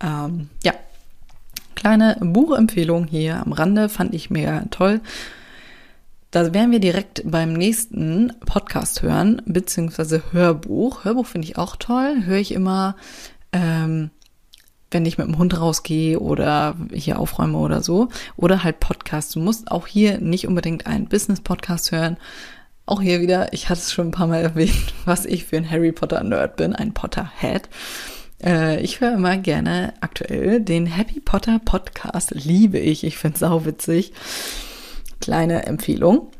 Ähm, 0.00 0.50
ja, 0.64 0.74
kleine 1.74 2.16
Buchempfehlung 2.20 3.06
hier 3.06 3.40
am 3.40 3.52
Rande 3.52 3.88
fand 3.88 4.14
ich 4.14 4.28
mega 4.28 4.64
toll. 4.70 5.00
Da 6.32 6.52
werden 6.52 6.72
wir 6.72 6.80
direkt 6.80 7.22
beim 7.24 7.52
nächsten 7.52 8.32
Podcast 8.44 9.02
hören, 9.02 9.40
beziehungsweise 9.46 10.32
Hörbuch. 10.32 11.04
Hörbuch 11.04 11.26
finde 11.26 11.46
ich 11.46 11.56
auch 11.56 11.76
toll. 11.76 12.24
Höre 12.24 12.38
ich 12.38 12.52
immer, 12.52 12.96
ähm, 13.52 14.10
wenn 14.90 15.06
ich 15.06 15.18
mit 15.18 15.26
dem 15.26 15.38
Hund 15.38 15.58
rausgehe 15.58 16.20
oder 16.20 16.76
hier 16.92 17.18
aufräume 17.18 17.58
oder 17.58 17.82
so. 17.82 18.08
Oder 18.36 18.62
halt 18.62 18.80
Podcast. 18.80 19.34
Du 19.34 19.40
musst 19.40 19.70
auch 19.70 19.86
hier 19.86 20.18
nicht 20.18 20.46
unbedingt 20.46 20.86
einen 20.86 21.08
Business-Podcast 21.08 21.92
hören, 21.92 22.16
auch 22.86 23.02
hier 23.02 23.20
wieder, 23.20 23.52
ich 23.52 23.68
hatte 23.68 23.80
es 23.80 23.92
schon 23.92 24.08
ein 24.08 24.12
paar 24.12 24.28
Mal 24.28 24.42
erwähnt, 24.42 24.94
was 25.04 25.26
ich 25.26 25.44
für 25.44 25.56
ein 25.56 25.68
Harry 25.68 25.92
Potter 25.92 26.22
Nerd 26.22 26.56
bin, 26.56 26.72
ein 26.72 26.94
Potterhead. 26.94 27.68
Äh, 28.42 28.80
ich 28.80 29.00
höre 29.00 29.14
immer 29.14 29.36
gerne 29.36 29.92
aktuell 30.00 30.60
den 30.60 30.86
Happy 30.86 31.20
Potter 31.20 31.58
Podcast, 31.58 32.30
liebe 32.30 32.78
ich, 32.78 33.02
ich 33.02 33.18
finde 33.18 33.34
es 33.34 33.40
sauwitzig. 33.40 34.12
Kleine 35.20 35.66
Empfehlung. 35.66 36.30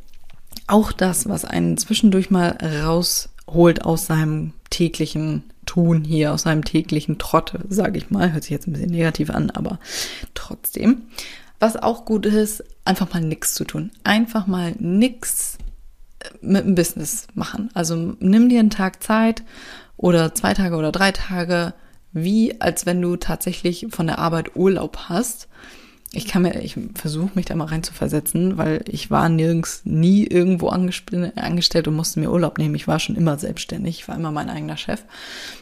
Auch 0.69 0.93
das, 0.93 1.29
was 1.29 1.45
einen 1.45 1.79
zwischendurch 1.79 2.31
mal 2.31 2.57
rausholt 2.63 3.85
aus 3.85 4.07
seinem 4.07 4.53
täglichen 4.71 5.45
Tun 5.65 6.05
hier, 6.05 6.33
aus 6.33 6.43
seinem 6.43 6.65
täglichen 6.65 7.19
Trott, 7.19 7.55
sage 7.69 7.99
ich 7.99 8.11
mal. 8.11 8.33
Hört 8.33 8.45
sich 8.45 8.53
jetzt 8.53 8.67
ein 8.67 8.73
bisschen 8.73 8.91
negativ 8.91 9.31
an, 9.31 9.51
aber 9.51 9.79
trotzdem. 10.35 11.03
Was 11.59 11.77
auch 11.77 12.05
gut 12.05 12.27
ist, 12.27 12.65
einfach 12.85 13.13
mal 13.13 13.23
nichts 13.23 13.55
zu 13.55 13.65
tun. 13.65 13.91
Einfach 14.05 14.47
mal 14.47 14.75
nichts 14.79 15.59
mit 16.41 16.65
dem 16.65 16.75
Business 16.75 17.27
machen. 17.35 17.71
Also 17.75 18.17
nimm 18.21 18.49
dir 18.49 18.61
einen 18.61 18.71
Tag 18.71 19.03
Zeit 19.03 19.43
oder 19.97 20.35
zwei 20.35 20.55
Tage 20.55 20.77
oder 20.77 20.93
drei 20.93 21.13
Tage, 21.13 21.75
wie 22.13 22.61
als 22.61 22.87
wenn 22.87 23.01
du 23.01 23.17
tatsächlich 23.17 23.87
von 23.91 24.07
der 24.07 24.19
Arbeit 24.19 24.57
Urlaub 24.57 25.09
hast. 25.09 25.49
Ich 26.17 26.27
kann 26.27 26.43
mir, 26.43 26.63
ich 26.63 26.79
versuche 26.95 27.33
mich 27.35 27.45
da 27.45 27.55
mal 27.55 27.67
rein 27.67 27.83
zu 27.83 27.93
versetzen, 27.93 28.57
weil 28.57 28.83
ich 28.89 29.11
war 29.11 29.29
nirgends 29.29 29.83
nie 29.85 30.27
irgendwo 30.27 30.69
angestellt 30.69 31.89
und 31.89 31.95
musste 31.95 32.21
mir 32.21 32.33
Urlaub 32.33 32.57
nehmen. 32.57 32.75
Ich 32.75 32.89
war 32.89 32.99
schon 32.99 33.17
immer 33.17 33.37
selbstständig, 33.39 34.01
ich 34.01 34.09
war 34.09 34.17
immer 34.17 34.33
mein 34.33 34.49
eigener 34.49 34.79
Chef 34.79 35.05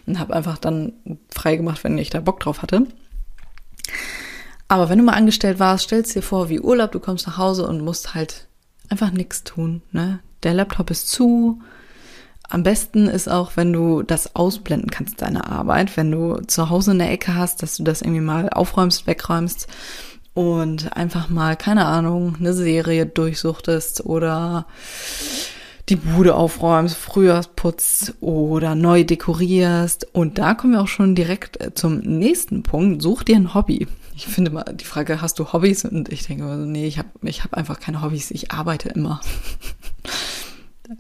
und 0.07 0.21
habe 0.21 0.35
einfach 0.35 0.59
dann 0.59 0.93
frei 1.29 1.57
gemacht, 1.57 1.83
wenn 1.83 1.99
ich 1.99 2.11
da 2.11 2.21
Bock 2.21 2.39
drauf 2.39 2.63
hatte. 2.63 2.87
Aber 4.69 4.89
wenn 4.89 4.99
du 4.99 5.05
mal 5.05 5.15
angestellt 5.15 5.59
warst, 5.59 5.85
stellst 5.85 6.15
dir 6.15 6.23
vor, 6.23 6.49
wie 6.49 6.61
Urlaub, 6.61 6.93
du 6.93 7.01
kommst 7.01 7.27
nach 7.27 7.37
Hause 7.37 7.67
und 7.67 7.81
musst 7.81 8.15
halt 8.15 8.47
einfach 8.89 9.11
nichts 9.11 9.43
tun, 9.43 9.83
ne? 9.91 10.21
der 10.45 10.55
Laptop 10.55 10.91
ist 10.91 11.09
zu. 11.09 11.61
Am 12.49 12.63
besten 12.63 13.09
ist 13.09 13.29
auch, 13.29 13.57
wenn 13.57 13.73
du 13.73 14.03
das 14.03 14.37
ausblenden 14.37 14.91
kannst, 14.91 15.21
deine 15.21 15.51
Arbeit, 15.51 15.97
wenn 15.97 16.13
du 16.13 16.43
zu 16.47 16.71
Hause 16.71 16.93
in 16.93 16.99
der 16.99 17.11
Ecke 17.11 17.35
hast, 17.35 17.63
dass 17.63 17.77
du 17.77 17.83
das 17.83 18.03
irgendwie 18.03 18.21
mal 18.21 18.51
aufräumst, 18.51 19.07
wegräumst 19.07 19.67
und 20.35 20.97
einfach 20.97 21.29
mal, 21.29 21.57
keine 21.57 21.87
Ahnung, 21.87 22.37
eine 22.39 22.53
Serie 22.53 23.07
durchsuchtest 23.07 24.05
oder 24.05 24.67
die 25.89 25.97
Bude 25.97 26.35
aufräumst, 26.35 26.97
Frühjahrsputz 26.97 28.15
oder 28.21 28.75
neu 28.75 29.05
dekorierst. 29.05 30.09
Und 30.13 30.39
da 30.39 30.55
kommen 30.55 30.73
wir 30.73 30.83
auch 30.83 30.89
schon 30.89 31.15
direkt 31.15 31.61
äh, 31.61 31.75
zum 31.75 31.99
nächsten 31.99 32.63
Punkt. 32.63 33.03
Such 33.03 33.23
dir 33.23 33.37
ein 33.37 33.55
Hobby. 33.55 33.87
Ich 34.17 34.27
finde 34.27 34.51
mal 34.51 34.65
die 34.73 34.85
Frage, 34.85 35.21
hast 35.21 35.39
du 35.39 35.53
Hobbys? 35.53 35.85
Und 35.85 36.09
ich 36.11 36.27
denke, 36.27 36.45
nee, 36.45 36.87
ich 36.87 36.99
habe 36.99 37.09
ich 37.23 37.45
hab 37.45 37.55
einfach 37.55 37.81
keine 37.81 38.03
Hobbys. 38.03 38.31
Ich 38.31 38.53
arbeite 38.53 38.89
immer. 38.89 39.21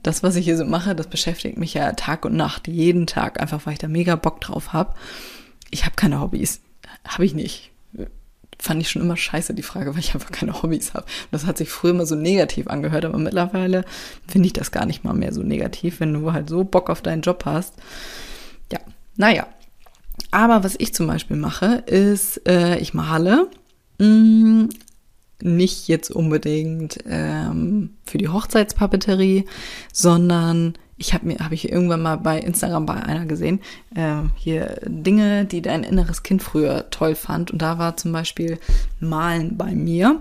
das, 0.02 0.22
was 0.22 0.36
ich 0.36 0.44
hier 0.44 0.56
so 0.56 0.64
mache, 0.64 0.94
das 0.94 1.06
beschäftigt 1.06 1.56
mich 1.58 1.74
ja 1.74 1.92
Tag 1.92 2.24
und 2.24 2.36
Nacht, 2.36 2.68
jeden 2.68 3.06
Tag, 3.06 3.40
einfach 3.40 3.64
weil 3.64 3.74
ich 3.74 3.78
da 3.78 3.88
mega 3.88 4.16
Bock 4.16 4.40
drauf 4.40 4.72
habe. 4.72 4.94
Ich 5.70 5.84
habe 5.84 5.96
keine 5.96 6.20
Hobbys. 6.20 6.60
Habe 7.06 7.24
ich 7.24 7.34
nicht. 7.34 7.70
Fand 8.58 8.80
ich 8.80 8.90
schon 8.90 9.02
immer 9.02 9.16
scheiße, 9.16 9.54
die 9.54 9.62
Frage, 9.62 9.92
weil 9.92 10.00
ich 10.00 10.14
einfach 10.14 10.30
keine 10.30 10.62
Hobbys 10.62 10.94
habe. 10.94 11.06
Das 11.30 11.46
hat 11.46 11.58
sich 11.58 11.68
früher 11.68 11.90
immer 11.90 12.06
so 12.06 12.14
negativ 12.14 12.68
angehört, 12.68 13.04
aber 13.04 13.18
mittlerweile 13.18 13.84
finde 14.26 14.46
ich 14.46 14.52
das 14.52 14.70
gar 14.70 14.86
nicht 14.86 15.04
mal 15.04 15.14
mehr 15.14 15.32
so 15.32 15.42
negativ, 15.42 16.00
wenn 16.00 16.14
du 16.14 16.32
halt 16.32 16.48
so 16.48 16.64
Bock 16.64 16.90
auf 16.90 17.02
deinen 17.02 17.22
Job 17.22 17.44
hast. 17.44 17.74
Ja, 18.72 18.80
naja. 19.16 19.46
Aber 20.30 20.64
was 20.64 20.76
ich 20.78 20.94
zum 20.94 21.06
Beispiel 21.06 21.36
mache, 21.36 21.82
ist, 21.86 22.48
äh, 22.48 22.78
ich 22.78 22.94
male. 22.94 23.48
Mh, 23.98 24.06
mm, 24.06 24.68
nicht 25.42 25.88
jetzt 25.88 26.10
unbedingt 26.10 26.98
ähm, 27.06 27.90
für 28.04 28.18
die 28.18 28.28
Hochzeitspapeterie, 28.28 29.44
sondern 29.92 30.74
ich 30.96 31.14
habe 31.14 31.26
mir 31.26 31.38
habe 31.38 31.54
ich 31.54 31.70
irgendwann 31.70 32.02
mal 32.02 32.16
bei 32.16 32.38
Instagram 32.38 32.86
bei 32.86 32.94
einer 32.94 33.26
gesehen 33.26 33.60
äh, 33.94 34.22
hier 34.36 34.80
Dinge, 34.86 35.44
die 35.44 35.62
dein 35.62 35.82
inneres 35.82 36.22
Kind 36.22 36.42
früher 36.42 36.90
toll 36.90 37.14
fand 37.14 37.50
und 37.50 37.62
da 37.62 37.78
war 37.78 37.96
zum 37.96 38.12
Beispiel 38.12 38.58
Malen 39.00 39.56
bei 39.56 39.74
mir. 39.74 40.20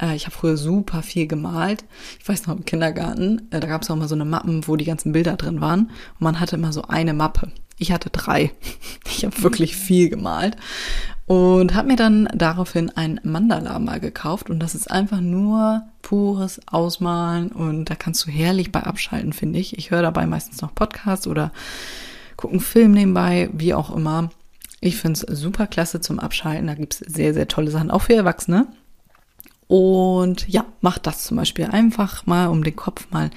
Äh, 0.00 0.16
ich 0.16 0.26
habe 0.26 0.34
früher 0.34 0.56
super 0.56 1.02
viel 1.02 1.26
gemalt. 1.26 1.84
Ich 2.18 2.28
weiß 2.28 2.46
noch 2.46 2.56
im 2.56 2.64
Kindergarten, 2.64 3.48
äh, 3.50 3.60
da 3.60 3.66
gab 3.66 3.82
es 3.82 3.90
auch 3.90 3.96
mal 3.96 4.08
so 4.08 4.14
eine 4.14 4.24
Mappen, 4.24 4.66
wo 4.66 4.76
die 4.76 4.84
ganzen 4.84 5.12
Bilder 5.12 5.36
drin 5.36 5.60
waren 5.60 5.90
und 6.18 6.20
man 6.20 6.40
hatte 6.40 6.56
immer 6.56 6.72
so 6.72 6.82
eine 6.82 7.14
Mappe. 7.14 7.52
Ich 7.78 7.92
hatte 7.92 8.10
drei. 8.10 8.52
Ich 9.12 9.24
habe 9.24 9.42
wirklich 9.42 9.76
viel 9.76 10.08
gemalt 10.08 10.56
und 11.30 11.76
habe 11.76 11.86
mir 11.86 11.96
dann 11.96 12.28
daraufhin 12.34 12.90
ein 12.90 13.20
Mandala 13.22 13.78
mal 13.78 14.00
gekauft 14.00 14.50
und 14.50 14.58
das 14.58 14.74
ist 14.74 14.90
einfach 14.90 15.20
nur 15.20 15.84
pures 16.02 16.60
Ausmalen 16.66 17.52
und 17.52 17.84
da 17.84 17.94
kannst 17.94 18.26
du 18.26 18.32
herrlich 18.32 18.72
bei 18.72 18.82
abschalten, 18.82 19.32
finde 19.32 19.60
ich. 19.60 19.78
Ich 19.78 19.92
höre 19.92 20.02
dabei 20.02 20.26
meistens 20.26 20.60
noch 20.60 20.74
Podcasts 20.74 21.28
oder 21.28 21.52
gucke 22.36 22.54
einen 22.54 22.60
Film 22.60 22.90
nebenbei, 22.90 23.48
wie 23.52 23.74
auch 23.74 23.94
immer. 23.94 24.30
Ich 24.80 24.96
finde 24.96 25.20
es 25.20 25.40
super 25.40 25.68
klasse 25.68 26.00
zum 26.00 26.18
Abschalten. 26.18 26.66
Da 26.66 26.74
gibt 26.74 26.94
es 26.94 26.98
sehr, 26.98 27.32
sehr 27.32 27.46
tolle 27.46 27.70
Sachen, 27.70 27.92
auch 27.92 28.02
für 28.02 28.14
Erwachsene. 28.14 28.66
Und 29.68 30.48
ja, 30.48 30.64
mach 30.80 30.98
das 30.98 31.22
zum 31.22 31.36
Beispiel 31.36 31.66
einfach 31.66 32.26
mal, 32.26 32.48
um 32.48 32.64
den 32.64 32.74
Kopf 32.74 33.06
mal 33.12 33.30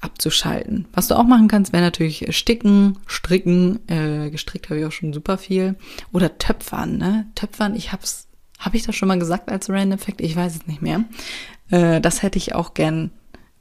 abzuschalten. 0.00 0.86
Was 0.92 1.08
du 1.08 1.14
auch 1.16 1.24
machen 1.24 1.48
kannst, 1.48 1.72
wäre 1.72 1.82
natürlich 1.82 2.34
sticken, 2.36 2.98
stricken. 3.06 3.80
Äh, 3.88 4.30
gestrickt 4.30 4.70
habe 4.70 4.80
ich 4.80 4.86
auch 4.86 4.92
schon 4.92 5.12
super 5.12 5.38
viel. 5.38 5.76
Oder 6.12 6.38
töpfern, 6.38 6.96
ne? 6.96 7.26
Töpfern, 7.34 7.74
ich 7.74 7.92
hab's, 7.92 8.28
habe 8.58 8.76
ich 8.76 8.84
das 8.84 8.96
schon 8.96 9.08
mal 9.08 9.18
gesagt 9.18 9.50
als 9.50 9.68
Random 9.68 9.92
Effekt? 9.92 10.20
Ich 10.20 10.36
weiß 10.36 10.56
es 10.56 10.66
nicht 10.66 10.82
mehr. 10.82 11.04
Äh, 11.70 12.00
das 12.00 12.22
hätte 12.22 12.38
ich 12.38 12.54
auch 12.54 12.74
gern 12.74 13.10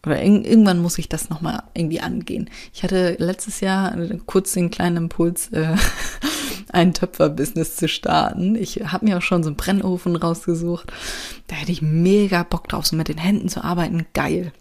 oder 0.06 0.24
irgendwann 0.24 0.82
muss 0.82 0.98
ich 0.98 1.10
das 1.10 1.30
nochmal 1.30 1.64
irgendwie 1.74 2.00
angehen. 2.00 2.50
Ich 2.74 2.84
hatte 2.84 3.18
letztes 3.20 3.60
Jahr 3.60 3.96
kurz 4.26 4.54
den 4.54 4.72
kleinen 4.72 4.98
Impuls, 4.98 5.50
äh, 5.50 5.76
ein 6.70 6.94
Töpferbusiness 6.94 7.76
zu 7.76 7.90
starten. 7.90 8.56
Ich 8.56 8.78
habe 8.78 9.06
mir 9.06 9.18
auch 9.18 9.22
schon 9.22 9.44
so 9.44 9.50
einen 9.50 9.58
Brennofen 9.58 10.16
rausgesucht. 10.16 10.92
Da 11.48 11.56
hätte 11.56 11.74
ich 11.74 11.82
mega 11.82 12.44
Bock 12.44 12.70
drauf, 12.70 12.86
so 12.86 12.96
mit 12.96 13.10
den 13.10 13.18
Händen 13.18 13.50
zu 13.50 13.64
arbeiten. 13.64 14.06
Geil. 14.14 14.54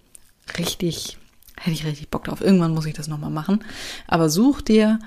Richtig, 0.59 1.19
Hätte 1.59 1.73
ich 1.73 1.85
richtig 1.85 2.09
Bock 2.11 2.25
drauf. 2.25 2.41
Irgendwann 2.41 2.75
muss 2.75 2.87
ich 2.87 2.95
das 2.95 3.09
nochmal 3.09 3.31
machen. 3.31 3.65
Aber 4.07 4.29
such 4.31 4.63
dir 4.63 4.99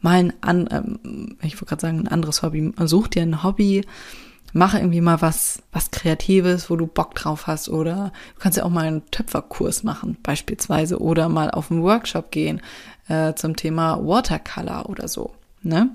mal 0.00 0.18
ein, 0.18 0.32
an, 0.40 0.68
ähm, 0.70 1.36
ich 1.42 1.54
wollte 1.54 1.66
gerade 1.66 1.80
sagen, 1.80 2.00
ein 2.00 2.08
anderes 2.08 2.42
Hobby. 2.42 2.72
Such 2.84 3.08
dir 3.08 3.22
ein 3.22 3.42
Hobby, 3.42 3.84
mach 4.52 4.74
irgendwie 4.74 5.00
mal 5.00 5.22
was, 5.22 5.62
was 5.72 5.90
Kreatives, 5.90 6.70
wo 6.70 6.76
du 6.76 6.86
Bock 6.86 7.14
drauf 7.14 7.46
hast. 7.46 7.68
Oder 7.68 8.12
du 8.34 8.40
kannst 8.40 8.58
ja 8.58 8.64
auch 8.64 8.70
mal 8.70 8.86
einen 8.86 9.10
Töpferkurs 9.10 9.82
machen, 9.84 10.16
beispielsweise. 10.22 11.00
Oder 11.00 11.28
mal 11.28 11.50
auf 11.50 11.70
einen 11.70 11.82
Workshop 11.82 12.30
gehen 12.30 12.60
äh, 13.08 13.34
zum 13.34 13.56
Thema 13.56 13.98
Watercolor 14.04 14.88
oder 14.88 15.08
so. 15.08 15.32
Ne? 15.62 15.90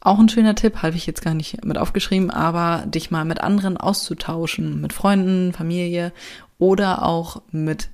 Auch 0.00 0.18
ein 0.18 0.28
schöner 0.28 0.54
Tipp, 0.54 0.82
habe 0.82 0.96
ich 0.96 1.06
jetzt 1.06 1.22
gar 1.22 1.32
nicht 1.32 1.64
mit 1.64 1.78
aufgeschrieben, 1.78 2.30
aber 2.30 2.84
dich 2.86 3.10
mal 3.10 3.24
mit 3.24 3.40
anderen 3.40 3.78
auszutauschen, 3.78 4.80
mit 4.80 4.92
Freunden, 4.92 5.54
Familie 5.54 6.12
oder 6.58 7.04
auch 7.04 7.40
mit 7.52 7.88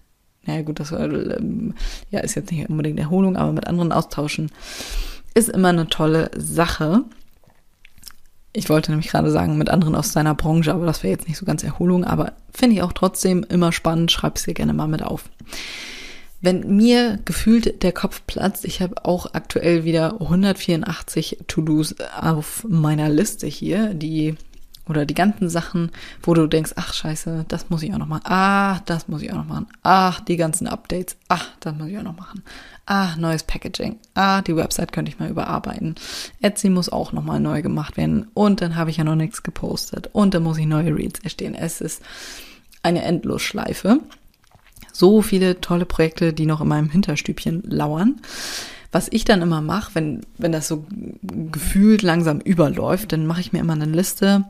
ja 0.47 0.62
gut, 0.62 0.80
das 0.80 0.92
ähm, 0.92 1.75
ja, 2.11 2.20
ist 2.20 2.35
jetzt 2.35 2.50
nicht 2.50 2.68
unbedingt 2.68 2.99
Erholung, 2.99 3.37
aber 3.37 3.52
mit 3.52 3.66
anderen 3.66 3.92
austauschen 3.92 4.50
ist 5.35 5.49
immer 5.49 5.68
eine 5.68 5.88
tolle 5.88 6.30
Sache. 6.37 7.04
Ich 8.52 8.68
wollte 8.68 8.90
nämlich 8.90 9.11
gerade 9.11 9.30
sagen, 9.30 9.59
mit 9.59 9.68
anderen 9.68 9.94
aus 9.94 10.12
deiner 10.12 10.35
Branche, 10.35 10.75
aber 10.75 10.87
das 10.87 11.02
wäre 11.02 11.12
jetzt 11.12 11.28
nicht 11.28 11.38
so 11.38 11.47
ganz 11.47 11.62
Erholung, 11.62 12.04
aber 12.04 12.32
finde 12.52 12.76
ich 12.76 12.82
auch 12.82 12.92
trotzdem 12.92 13.44
immer 13.49 13.70
spannend, 13.70 14.11
schreib 14.11 14.37
es 14.37 14.44
dir 14.44 14.54
gerne 14.54 14.73
mal 14.73 14.88
mit 14.88 15.02
auf. 15.02 15.25
Wenn 16.40 16.76
mir 16.76 17.18
gefühlt 17.26 17.82
der 17.82 17.92
Kopf 17.92 18.23
platzt, 18.26 18.64
ich 18.64 18.80
habe 18.80 19.04
auch 19.04 19.35
aktuell 19.35 19.85
wieder 19.85 20.20
184 20.20 21.38
To-Dos 21.47 21.97
auf 22.18 22.64
meiner 22.66 23.11
Liste 23.11 23.47
hier, 23.47 23.92
die 23.92 24.37
oder 24.88 25.06
die 25.06 25.14
ganzen 25.14 25.49
Sachen, 25.49 25.90
wo 26.22 26.34
du 26.34 26.46
denkst, 26.46 26.72
ach 26.76 26.92
scheiße, 26.92 27.44
das 27.49 27.70
muss 27.70 27.82
ich 27.82 27.92
auch 27.94 27.99
noch 27.99 28.06
machen. 28.06 28.25
Ah, 28.25 28.80
das 28.87 29.08
muss 29.08 29.22
ich 29.22 29.30
auch 29.32 29.37
noch 29.37 29.46
machen. 29.46 29.68
Ach, 29.82 30.20
die 30.20 30.37
ganzen 30.37 30.66
Updates. 30.66 31.16
Ach, 31.28 31.49
das 31.60 31.75
muss 31.76 31.88
ich 31.88 31.99
auch 31.99 32.02
noch 32.02 32.16
machen. 32.16 32.42
Ah, 32.87 33.14
neues 33.16 33.44
Packaging. 33.44 33.99
Ah, 34.14 34.42
die 34.42 34.56
Website 34.56 34.92
könnte 34.92 35.10
ich 35.10 35.18
mal 35.18 35.30
überarbeiten. 35.30 35.94
Etsy 36.40 36.70
muss 36.70 36.88
auch 36.88 37.12
nochmal 37.12 37.38
neu 37.38 37.62
gemacht 37.62 37.96
werden. 37.96 38.26
Und 38.34 38.60
dann 38.60 38.75
habe 38.75 38.90
ich 38.90 38.96
ja 38.96 39.04
noch 39.04 39.14
nichts 39.14 39.42
gepostet. 39.42 40.10
Und 40.12 40.34
dann 40.34 40.42
muss 40.42 40.58
ich 40.58 40.66
neue 40.66 40.96
Reads 40.96 41.20
erstehen. 41.20 41.54
Es 41.54 41.80
ist 41.80 42.02
eine 42.82 43.02
Endlosschleife. 43.02 44.00
So 44.92 45.22
viele 45.22 45.60
tolle 45.60 45.87
Projekte, 45.87 46.32
die 46.32 46.46
noch 46.46 46.60
in 46.60 46.68
meinem 46.68 46.90
Hinterstübchen 46.90 47.62
lauern. 47.64 48.20
Was 48.92 49.09
ich 49.11 49.25
dann 49.25 49.42
immer 49.42 49.61
mache, 49.61 49.94
wenn, 49.94 50.23
wenn 50.38 50.52
das 50.52 50.66
so 50.66 50.85
gefühlt 51.23 52.02
langsam 52.02 52.40
überläuft, 52.40 53.12
dann 53.12 53.26
mache 53.26 53.40
ich 53.40 53.52
mir 53.52 53.61
immer 53.61 53.75
eine 53.75 53.85
Liste 53.85 54.44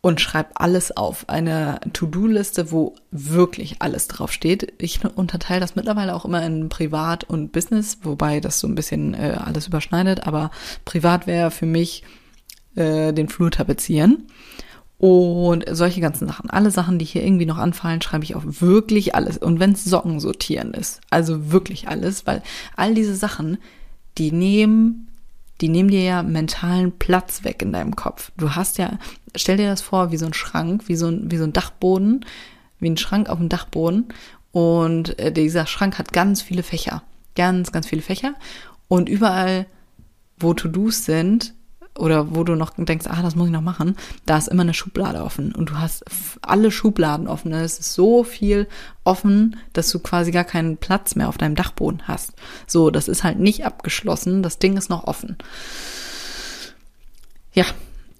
und 0.00 0.20
schreibe 0.20 0.50
alles 0.54 0.96
auf. 0.96 1.28
Eine 1.28 1.80
To-Do-Liste, 1.92 2.70
wo 2.70 2.94
wirklich 3.10 3.76
alles 3.80 4.08
drauf 4.08 4.32
steht. 4.32 4.74
Ich 4.78 5.00
unterteile 5.04 5.60
das 5.60 5.74
mittlerweile 5.74 6.14
auch 6.14 6.24
immer 6.24 6.44
in 6.44 6.68
Privat 6.68 7.24
und 7.24 7.52
Business, 7.52 7.98
wobei 8.02 8.40
das 8.40 8.60
so 8.60 8.68
ein 8.68 8.74
bisschen 8.74 9.14
äh, 9.14 9.38
alles 9.42 9.66
überschneidet. 9.66 10.26
Aber 10.26 10.50
Privat 10.84 11.26
wäre 11.26 11.50
für 11.50 11.66
mich 11.66 12.04
äh, 12.76 13.12
den 13.12 13.28
Flur 13.28 13.50
tapezieren. 13.50 14.26
Und 14.98 15.64
solche 15.70 16.00
ganzen 16.00 16.26
Sachen. 16.26 16.50
Alle 16.50 16.72
Sachen, 16.72 16.98
die 16.98 17.04
hier 17.04 17.22
irgendwie 17.22 17.46
noch 17.46 17.58
anfallen, 17.58 18.02
schreibe 18.02 18.24
ich 18.24 18.34
auf 18.34 18.60
wirklich 18.60 19.14
alles. 19.14 19.38
Und 19.38 19.60
wenn 19.60 19.72
es 19.72 19.84
Socken 19.84 20.18
sortieren 20.18 20.74
ist, 20.74 21.00
also 21.08 21.52
wirklich 21.52 21.86
alles, 21.86 22.26
weil 22.26 22.42
all 22.74 22.94
diese 22.94 23.14
Sachen, 23.14 23.58
die 24.18 24.32
nehmen, 24.32 25.06
die 25.60 25.68
nehmen 25.68 25.90
dir 25.90 26.02
ja 26.02 26.22
mentalen 26.24 26.90
Platz 26.98 27.44
weg 27.44 27.62
in 27.62 27.72
deinem 27.72 27.94
Kopf. 27.94 28.32
Du 28.36 28.56
hast 28.56 28.78
ja, 28.78 28.98
stell 29.36 29.56
dir 29.56 29.68
das 29.68 29.82
vor, 29.82 30.10
wie 30.10 30.16
so 30.16 30.26
ein 30.26 30.34
Schrank, 30.34 30.88
wie 30.88 30.96
so 30.96 31.06
ein, 31.06 31.30
wie 31.30 31.36
so 31.36 31.44
ein 31.44 31.52
Dachboden, 31.52 32.24
wie 32.80 32.90
ein 32.90 32.96
Schrank 32.96 33.28
auf 33.28 33.38
dem 33.38 33.48
Dachboden. 33.48 34.06
Und 34.50 35.16
äh, 35.20 35.30
dieser 35.30 35.66
Schrank 35.66 35.98
hat 35.98 36.12
ganz 36.12 36.42
viele 36.42 36.64
Fächer. 36.64 37.04
Ganz, 37.36 37.70
ganz 37.70 37.86
viele 37.86 38.02
Fächer. 38.02 38.34
Und 38.88 39.08
überall, 39.08 39.66
wo 40.40 40.54
To-Dos 40.54 41.04
sind, 41.04 41.54
oder 41.98 42.34
wo 42.34 42.44
du 42.44 42.54
noch 42.54 42.70
denkst, 42.76 43.06
ah, 43.08 43.22
das 43.22 43.34
muss 43.34 43.46
ich 43.46 43.52
noch 43.52 43.60
machen, 43.60 43.96
da 44.24 44.38
ist 44.38 44.48
immer 44.48 44.62
eine 44.62 44.74
Schublade 44.74 45.22
offen 45.22 45.54
und 45.54 45.70
du 45.70 45.78
hast 45.78 46.04
alle 46.42 46.70
Schubladen 46.70 47.26
offen. 47.26 47.52
Es 47.52 47.78
ist 47.78 47.94
so 47.94 48.24
viel 48.24 48.68
offen, 49.04 49.56
dass 49.72 49.90
du 49.90 49.98
quasi 49.98 50.30
gar 50.30 50.44
keinen 50.44 50.76
Platz 50.76 51.16
mehr 51.16 51.28
auf 51.28 51.38
deinem 51.38 51.54
Dachboden 51.54 52.02
hast. 52.06 52.32
So, 52.66 52.90
das 52.90 53.08
ist 53.08 53.24
halt 53.24 53.38
nicht 53.38 53.66
abgeschlossen, 53.66 54.42
das 54.42 54.58
Ding 54.58 54.76
ist 54.76 54.90
noch 54.90 55.04
offen. 55.04 55.36
Ja, 57.52 57.64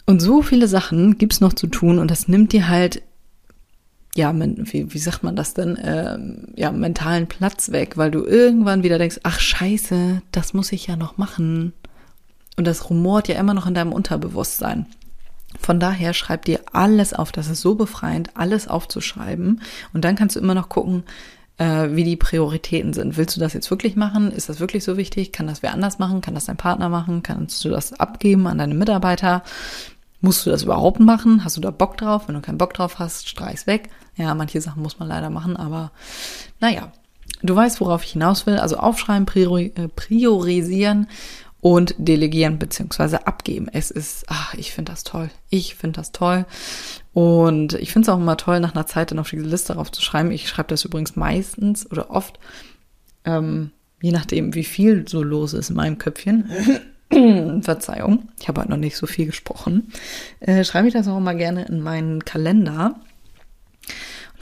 und 0.06 0.20
so 0.20 0.42
viele 0.42 0.68
Sachen 0.68 1.18
gibt's 1.18 1.40
noch 1.40 1.52
zu 1.52 1.66
tun 1.66 1.98
und 1.98 2.10
das 2.10 2.28
nimmt 2.28 2.52
dir 2.52 2.68
halt 2.68 3.02
ja, 4.16 4.34
wie, 4.34 4.92
wie 4.92 4.98
sagt 4.98 5.22
man 5.22 5.36
das 5.36 5.54
denn, 5.54 5.78
ähm, 5.80 6.48
ja, 6.56 6.72
mentalen 6.72 7.28
Platz 7.28 7.70
weg, 7.70 7.96
weil 7.96 8.10
du 8.10 8.24
irgendwann 8.24 8.82
wieder 8.82 8.98
denkst, 8.98 9.20
ach 9.22 9.38
scheiße, 9.38 10.22
das 10.32 10.54
muss 10.54 10.72
ich 10.72 10.88
ja 10.88 10.96
noch 10.96 11.18
machen. 11.18 11.72
Und 12.58 12.66
das 12.66 12.90
rumort 12.90 13.28
ja 13.28 13.36
immer 13.36 13.54
noch 13.54 13.68
in 13.68 13.74
deinem 13.74 13.92
Unterbewusstsein. 13.92 14.86
Von 15.60 15.78
daher 15.78 16.12
schreib 16.12 16.44
dir 16.44 16.60
alles 16.72 17.14
auf. 17.14 17.30
Das 17.30 17.48
ist 17.48 17.60
so 17.60 17.76
befreiend, 17.76 18.30
alles 18.34 18.66
aufzuschreiben. 18.66 19.62
Und 19.94 20.04
dann 20.04 20.16
kannst 20.16 20.34
du 20.34 20.40
immer 20.40 20.54
noch 20.54 20.68
gucken, 20.68 21.04
äh, 21.58 21.90
wie 21.92 22.02
die 22.02 22.16
Prioritäten 22.16 22.92
sind. 22.94 23.16
Willst 23.16 23.36
du 23.36 23.40
das 23.40 23.52
jetzt 23.52 23.70
wirklich 23.70 23.94
machen? 23.94 24.32
Ist 24.32 24.48
das 24.48 24.58
wirklich 24.58 24.82
so 24.82 24.96
wichtig? 24.96 25.30
Kann 25.32 25.46
das 25.46 25.62
wer 25.62 25.72
anders 25.72 26.00
machen? 26.00 26.20
Kann 26.20 26.34
das 26.34 26.46
dein 26.46 26.56
Partner 26.56 26.88
machen? 26.88 27.22
Kannst 27.22 27.64
du 27.64 27.68
das 27.68 27.92
abgeben 27.92 28.48
an 28.48 28.58
deine 28.58 28.74
Mitarbeiter? 28.74 29.44
Musst 30.20 30.44
du 30.44 30.50
das 30.50 30.64
überhaupt 30.64 30.98
machen? 30.98 31.44
Hast 31.44 31.56
du 31.56 31.60
da 31.60 31.70
Bock 31.70 31.96
drauf? 31.96 32.26
Wenn 32.26 32.34
du 32.34 32.40
keinen 32.40 32.58
Bock 32.58 32.74
drauf 32.74 32.98
hast, 32.98 33.28
streich's 33.28 33.68
weg. 33.68 33.88
Ja, 34.16 34.34
manche 34.34 34.60
Sachen 34.60 34.82
muss 34.82 34.98
man 34.98 35.06
leider 35.06 35.30
machen, 35.30 35.56
aber 35.56 35.92
naja, 36.58 36.90
du 37.40 37.54
weißt, 37.54 37.80
worauf 37.80 38.02
ich 38.02 38.12
hinaus 38.12 38.46
will. 38.46 38.58
Also 38.58 38.78
aufschreiben, 38.78 39.26
priori 39.26 39.72
äh, 39.76 39.86
priorisieren 39.86 41.06
und 41.60 41.94
delegieren 41.98 42.58
beziehungsweise 42.58 43.26
abgeben. 43.26 43.68
Es 43.72 43.90
ist, 43.90 44.24
ach, 44.28 44.54
ich 44.54 44.72
finde 44.72 44.92
das 44.92 45.02
toll. 45.02 45.30
Ich 45.50 45.74
finde 45.74 45.98
das 46.00 46.12
toll. 46.12 46.46
Und 47.12 47.74
ich 47.74 47.92
finde 47.92 48.08
es 48.08 48.14
auch 48.14 48.20
immer 48.20 48.36
toll, 48.36 48.60
nach 48.60 48.74
einer 48.74 48.86
Zeit 48.86 49.10
dann 49.10 49.18
auf 49.18 49.30
diese 49.30 49.42
Liste 49.42 49.72
darauf 49.72 49.90
zu 49.90 50.00
schreiben. 50.02 50.30
Ich 50.30 50.48
schreibe 50.48 50.68
das 50.68 50.84
übrigens 50.84 51.16
meistens 51.16 51.90
oder 51.90 52.10
oft, 52.10 52.38
ähm, 53.24 53.72
je 54.00 54.12
nachdem, 54.12 54.54
wie 54.54 54.64
viel 54.64 55.08
so 55.08 55.22
los 55.22 55.52
ist 55.52 55.70
in 55.70 55.76
meinem 55.76 55.98
Köpfchen. 55.98 56.50
Verzeihung, 57.62 58.28
ich 58.38 58.48
habe 58.48 58.60
halt 58.60 58.70
noch 58.70 58.76
nicht 58.76 58.96
so 58.96 59.06
viel 59.06 59.26
gesprochen. 59.26 59.90
Äh, 60.40 60.62
schreibe 60.62 60.88
ich 60.88 60.94
das 60.94 61.08
auch 61.08 61.16
immer 61.16 61.34
gerne 61.34 61.64
in 61.64 61.80
meinen 61.80 62.24
Kalender 62.24 63.00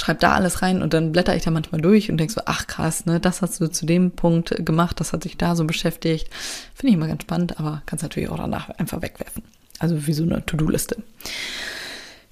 schreib 0.00 0.20
da 0.20 0.32
alles 0.32 0.62
rein 0.62 0.82
und 0.82 0.94
dann 0.94 1.12
blätter 1.12 1.34
ich 1.36 1.42
da 1.42 1.50
manchmal 1.50 1.80
durch 1.80 2.10
und 2.10 2.18
denk 2.18 2.30
so, 2.30 2.42
ach 2.44 2.66
krass, 2.66 3.06
ne, 3.06 3.20
das 3.20 3.42
hast 3.42 3.60
du 3.60 3.68
zu 3.68 3.86
dem 3.86 4.10
Punkt 4.12 4.54
gemacht, 4.64 5.00
das 5.00 5.12
hat 5.12 5.22
sich 5.22 5.36
da 5.36 5.56
so 5.56 5.64
beschäftigt. 5.64 6.28
Finde 6.74 6.90
ich 6.90 6.94
immer 6.94 7.08
ganz 7.08 7.22
spannend, 7.22 7.58
aber 7.58 7.82
kannst 7.86 8.02
natürlich 8.02 8.28
auch 8.28 8.36
danach 8.36 8.70
einfach 8.70 9.02
wegwerfen. 9.02 9.42
Also 9.78 10.06
wie 10.06 10.12
so 10.12 10.22
eine 10.22 10.44
To-Do-Liste. 10.44 10.96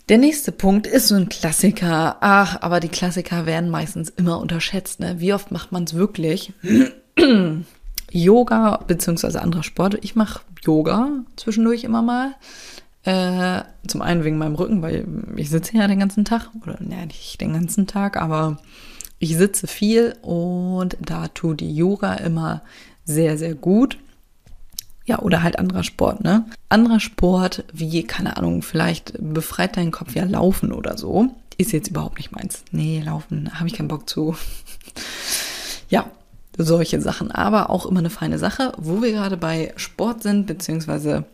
Der 0.08 0.18
nächste 0.18 0.52
Punkt 0.52 0.86
ist 0.86 1.08
so 1.08 1.14
ein 1.14 1.30
Klassiker. 1.30 2.18
Ach, 2.20 2.60
aber 2.60 2.80
die 2.80 2.88
Klassiker 2.88 3.46
werden 3.46 3.70
meistens 3.70 4.10
immer 4.10 4.38
unterschätzt. 4.38 5.00
Ne? 5.00 5.16
Wie 5.18 5.32
oft 5.32 5.50
macht 5.50 5.72
man 5.72 5.84
es 5.84 5.94
wirklich? 5.94 6.52
Yoga 8.10 8.82
beziehungsweise 8.86 9.40
anderer 9.40 9.62
Sport. 9.62 9.98
Ich 10.02 10.14
mache 10.14 10.42
Yoga 10.62 11.24
zwischendurch 11.36 11.84
immer 11.84 12.02
mal. 12.02 12.34
Äh, 13.04 13.62
zum 13.86 14.00
einen 14.00 14.24
wegen 14.24 14.38
meinem 14.38 14.54
Rücken, 14.54 14.80
weil 14.80 15.06
ich 15.36 15.50
sitze 15.50 15.76
ja 15.76 15.86
den 15.86 15.98
ganzen 15.98 16.24
Tag, 16.24 16.50
oder 16.62 16.78
ne, 16.80 17.06
nicht 17.06 17.40
den 17.40 17.52
ganzen 17.52 17.86
Tag, 17.86 18.16
aber 18.16 18.58
ich 19.18 19.36
sitze 19.36 19.66
viel 19.66 20.16
und 20.22 20.96
da 21.00 21.28
tut 21.28 21.60
die 21.60 21.74
Yoga 21.74 22.14
immer 22.14 22.62
sehr, 23.04 23.36
sehr 23.36 23.54
gut. 23.54 23.98
Ja, 25.06 25.18
oder 25.18 25.42
halt 25.42 25.58
anderer 25.58 25.84
Sport, 25.84 26.24
ne? 26.24 26.46
Anderer 26.70 26.98
Sport, 26.98 27.64
wie, 27.74 28.04
keine 28.04 28.38
Ahnung, 28.38 28.62
vielleicht 28.62 29.12
befreit 29.18 29.76
dein 29.76 29.90
Kopf 29.90 30.14
ja 30.14 30.24
Laufen 30.24 30.72
oder 30.72 30.96
so. 30.96 31.28
Ist 31.58 31.72
jetzt 31.72 31.88
überhaupt 31.88 32.16
nicht 32.16 32.32
meins. 32.32 32.64
Nee, 32.70 33.02
Laufen 33.04 33.50
habe 33.58 33.68
ich 33.68 33.74
keinen 33.74 33.88
Bock 33.88 34.08
zu. 34.08 34.34
ja, 35.90 36.06
solche 36.56 37.02
Sachen. 37.02 37.30
Aber 37.30 37.68
auch 37.68 37.84
immer 37.84 38.00
eine 38.00 38.08
feine 38.08 38.38
Sache, 38.38 38.72
wo 38.78 39.02
wir 39.02 39.12
gerade 39.12 39.36
bei 39.36 39.74
Sport 39.76 40.22
sind, 40.22 40.46
beziehungsweise 40.46 41.26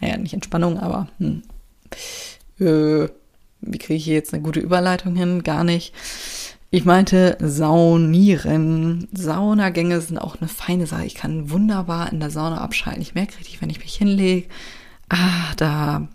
naja, 0.00 0.16
nicht 0.16 0.34
Entspannung, 0.34 0.78
aber 0.78 1.08
hm, 1.18 1.42
äh, 2.58 3.08
wie 3.60 3.78
kriege 3.78 3.94
ich 3.94 4.04
hier 4.04 4.14
jetzt 4.14 4.32
eine 4.32 4.42
gute 4.42 4.60
Überleitung 4.60 5.14
hin? 5.14 5.42
Gar 5.42 5.64
nicht. 5.64 5.92
Ich 6.70 6.84
meinte 6.84 7.36
Saunieren. 7.40 9.08
Saunagänge 9.12 10.00
sind 10.00 10.18
auch 10.18 10.40
eine 10.40 10.48
feine 10.48 10.86
Sache. 10.86 11.04
Ich 11.04 11.16
kann 11.16 11.50
wunderbar 11.50 12.12
in 12.12 12.20
der 12.20 12.30
Sauna 12.30 12.60
abschalten. 12.60 13.02
Ich 13.02 13.14
merke 13.14 13.38
richtig, 13.38 13.60
wenn 13.60 13.70
ich 13.70 13.80
mich 13.80 13.96
hinlege, 13.96 14.48
ah, 15.08 15.52
da 15.56 16.08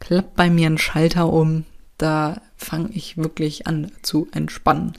klappt 0.00 0.34
bei 0.34 0.50
mir 0.50 0.68
ein 0.68 0.78
Schalter 0.78 1.32
um. 1.32 1.64
Da 1.98 2.40
fange 2.56 2.88
ich 2.92 3.18
wirklich 3.18 3.66
an 3.66 3.92
zu 4.00 4.28
entspannen. 4.32 4.94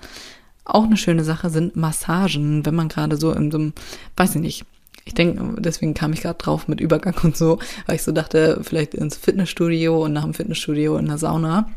Auch 0.64 0.84
eine 0.84 0.96
schöne 0.96 1.24
Sache 1.24 1.50
sind 1.50 1.76
Massagen, 1.76 2.66
wenn 2.66 2.76
man 2.76 2.88
gerade 2.88 3.18
so 3.18 3.34
in 3.34 3.52
so 3.52 3.58
einem, 3.58 3.74
weiß 4.16 4.36
ich 4.36 4.42
nicht, 4.42 4.66
ich 5.06 5.14
denke, 5.14 5.62
deswegen 5.62 5.94
kam 5.94 6.14
ich 6.14 6.22
gerade 6.22 6.38
drauf 6.38 6.68
mit 6.68 6.80
Übergang 6.80 7.16
und 7.24 7.36
so, 7.36 7.60
weil 7.86 7.96
ich 7.96 8.04
so 8.04 8.12
dachte, 8.12 8.62
vielleicht 8.64 8.94
ins 8.94 9.18
Fitnessstudio 9.18 10.04
und 10.04 10.14
nach 10.14 10.24
dem 10.24 10.34
Fitnessstudio 10.34 10.98
in 10.98 11.08
der 11.08 11.18
Sauna. 11.18 11.70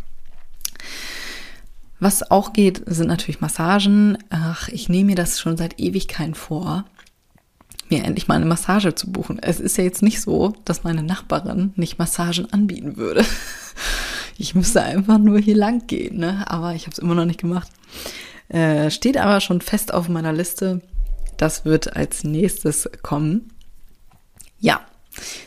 Was 1.98 2.30
auch 2.30 2.52
geht, 2.52 2.82
sind 2.86 3.08
natürlich 3.08 3.40
Massagen. 3.40 4.18
Ach, 4.30 4.68
ich 4.68 4.88
nehme 4.88 5.06
mir 5.06 5.14
das 5.16 5.40
schon 5.40 5.56
seit 5.56 5.80
Ewigkeiten 5.80 6.34
vor, 6.34 6.84
mir 7.88 8.04
endlich 8.04 8.28
mal 8.28 8.34
eine 8.34 8.44
Massage 8.44 8.94
zu 8.94 9.10
buchen. 9.10 9.38
Es 9.40 9.60
ist 9.60 9.78
ja 9.78 9.84
jetzt 9.84 10.02
nicht 10.02 10.20
so, 10.20 10.54
dass 10.64 10.84
meine 10.84 11.02
Nachbarin 11.02 11.72
nicht 11.76 11.98
Massagen 11.98 12.52
anbieten 12.52 12.96
würde. 12.96 13.24
Ich 14.38 14.54
müsste 14.54 14.82
einfach 14.82 15.16
nur 15.16 15.38
hier 15.38 15.56
lang 15.56 15.86
gehen, 15.86 16.18
ne? 16.18 16.44
Aber 16.46 16.74
ich 16.74 16.82
habe 16.82 16.90
es 16.90 16.98
immer 16.98 17.14
noch 17.14 17.24
nicht 17.24 17.40
gemacht. 17.40 17.70
Äh, 18.50 18.90
steht 18.90 19.16
aber 19.16 19.40
schon 19.40 19.62
fest 19.62 19.94
auf 19.94 20.10
meiner 20.10 20.34
Liste 20.34 20.82
das 21.37 21.64
wird 21.64 21.96
als 21.96 22.25
nächstes 22.25 22.88
kommen. 23.03 23.53
Ja, 24.59 24.81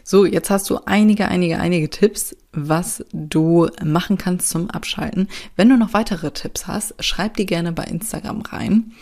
so, 0.04 0.25
jetzt 0.25 0.49
hast 0.49 0.69
du 0.69 0.80
einige, 0.86 1.28
einige, 1.28 1.60
einige 1.60 1.89
Tipps, 1.89 2.36
was 2.52 3.06
du 3.13 3.67
machen 3.84 4.17
kannst 4.17 4.49
zum 4.49 4.69
Abschalten. 4.69 5.28
Wenn 5.56 5.69
du 5.69 5.78
noch 5.78 5.93
weitere 5.93 6.32
Tipps 6.32 6.67
hast, 6.67 6.95
schreib 7.04 7.38
die 7.38 7.45
gerne 7.45 7.71
bei 7.71 7.84
Instagram 7.84 8.41
rein. 8.41 8.93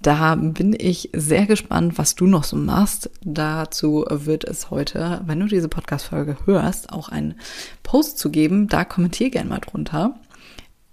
Da 0.00 0.36
bin 0.36 0.76
ich 0.78 1.10
sehr 1.12 1.46
gespannt, 1.46 1.98
was 1.98 2.14
du 2.14 2.26
noch 2.26 2.44
so 2.44 2.56
machst. 2.56 3.10
Dazu 3.22 4.04
wird 4.08 4.44
es 4.44 4.70
heute, 4.70 5.22
wenn 5.26 5.40
du 5.40 5.46
diese 5.46 5.68
Podcast-Folge 5.68 6.36
hörst, 6.44 6.92
auch 6.92 7.08
einen 7.08 7.34
Post 7.82 8.18
zu 8.18 8.30
geben. 8.30 8.68
Da 8.68 8.84
kommentier 8.84 9.30
gerne 9.30 9.50
mal 9.50 9.58
drunter, 9.58 10.14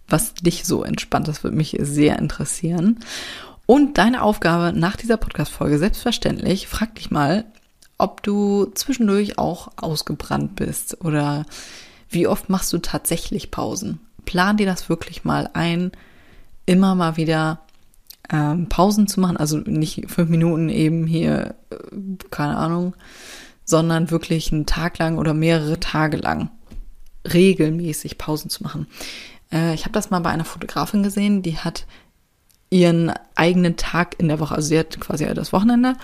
was 0.07 0.33
dich 0.33 0.65
so 0.65 0.83
entspannt. 0.83 1.27
Das 1.27 1.43
würde 1.43 1.55
mich 1.55 1.77
sehr 1.79 2.17
interessieren. 2.17 2.99
Und 3.65 3.97
deine 3.97 4.21
Aufgabe 4.21 4.77
nach 4.77 4.95
dieser 4.95 5.17
Podcast-Folge, 5.17 5.79
selbstverständlich, 5.79 6.67
frag 6.67 6.95
dich 6.95 7.09
mal, 7.09 7.45
ob 7.97 8.21
du 8.23 8.65
zwischendurch 8.75 9.37
auch 9.37 9.69
ausgebrannt 9.77 10.55
bist 10.55 11.03
oder 11.03 11.45
wie 12.09 12.27
oft 12.27 12.49
machst 12.49 12.71
du 12.73 12.77
tatsächlich 12.77 13.51
Pausen. 13.51 13.99
Plan 14.25 14.57
dir 14.57 14.65
das 14.65 14.89
wirklich 14.89 15.23
mal 15.23 15.49
ein, 15.53 15.91
immer 16.65 16.95
mal 16.95 17.17
wieder 17.17 17.61
ähm, 18.29 18.69
Pausen 18.69 19.07
zu 19.07 19.19
machen, 19.19 19.37
also 19.37 19.57
nicht 19.57 20.09
fünf 20.09 20.29
Minuten 20.29 20.69
eben 20.69 21.07
hier, 21.07 21.55
äh, 21.69 21.75
keine 22.31 22.57
Ahnung, 22.57 22.95
sondern 23.63 24.11
wirklich 24.11 24.51
einen 24.51 24.65
Tag 24.65 24.97
lang 24.97 25.17
oder 25.17 25.33
mehrere 25.33 25.79
Tage 25.79 26.17
lang 26.17 26.49
regelmäßig 27.31 28.17
Pausen 28.17 28.49
zu 28.49 28.63
machen. 28.63 28.87
Äh, 29.51 29.73
ich 29.73 29.83
habe 29.83 29.93
das 29.93 30.09
mal 30.09 30.19
bei 30.19 30.29
einer 30.29 30.45
Fotografin 30.45 31.03
gesehen, 31.03 31.41
die 31.41 31.57
hat 31.57 31.85
ihren 32.69 33.13
eigenen 33.35 33.77
Tag 33.77 34.15
in 34.19 34.27
der 34.27 34.39
Woche, 34.39 34.55
also 34.55 34.67
sie 34.67 34.79
hat 34.79 34.99
quasi 34.99 35.25
das 35.33 35.53
Wochenende, 35.53 35.95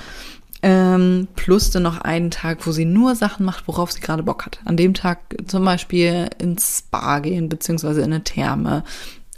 ähm, 0.63 1.27
plus 1.35 1.71
dann 1.71 1.83
noch 1.83 1.99
einen 2.01 2.29
Tag, 2.29 2.65
wo 2.67 2.71
sie 2.71 2.85
nur 2.85 3.15
Sachen 3.15 3.45
macht, 3.45 3.67
worauf 3.67 3.91
sie 3.91 3.99
gerade 3.99 4.23
Bock 4.23 4.45
hat. 4.45 4.59
An 4.65 4.77
dem 4.77 4.93
Tag 4.93 5.19
zum 5.47 5.65
Beispiel 5.65 6.29
ins 6.37 6.79
Spa 6.79 7.19
gehen, 7.19 7.49
beziehungsweise 7.49 8.01
in 8.01 8.13
eine 8.13 8.23
Therme 8.23 8.83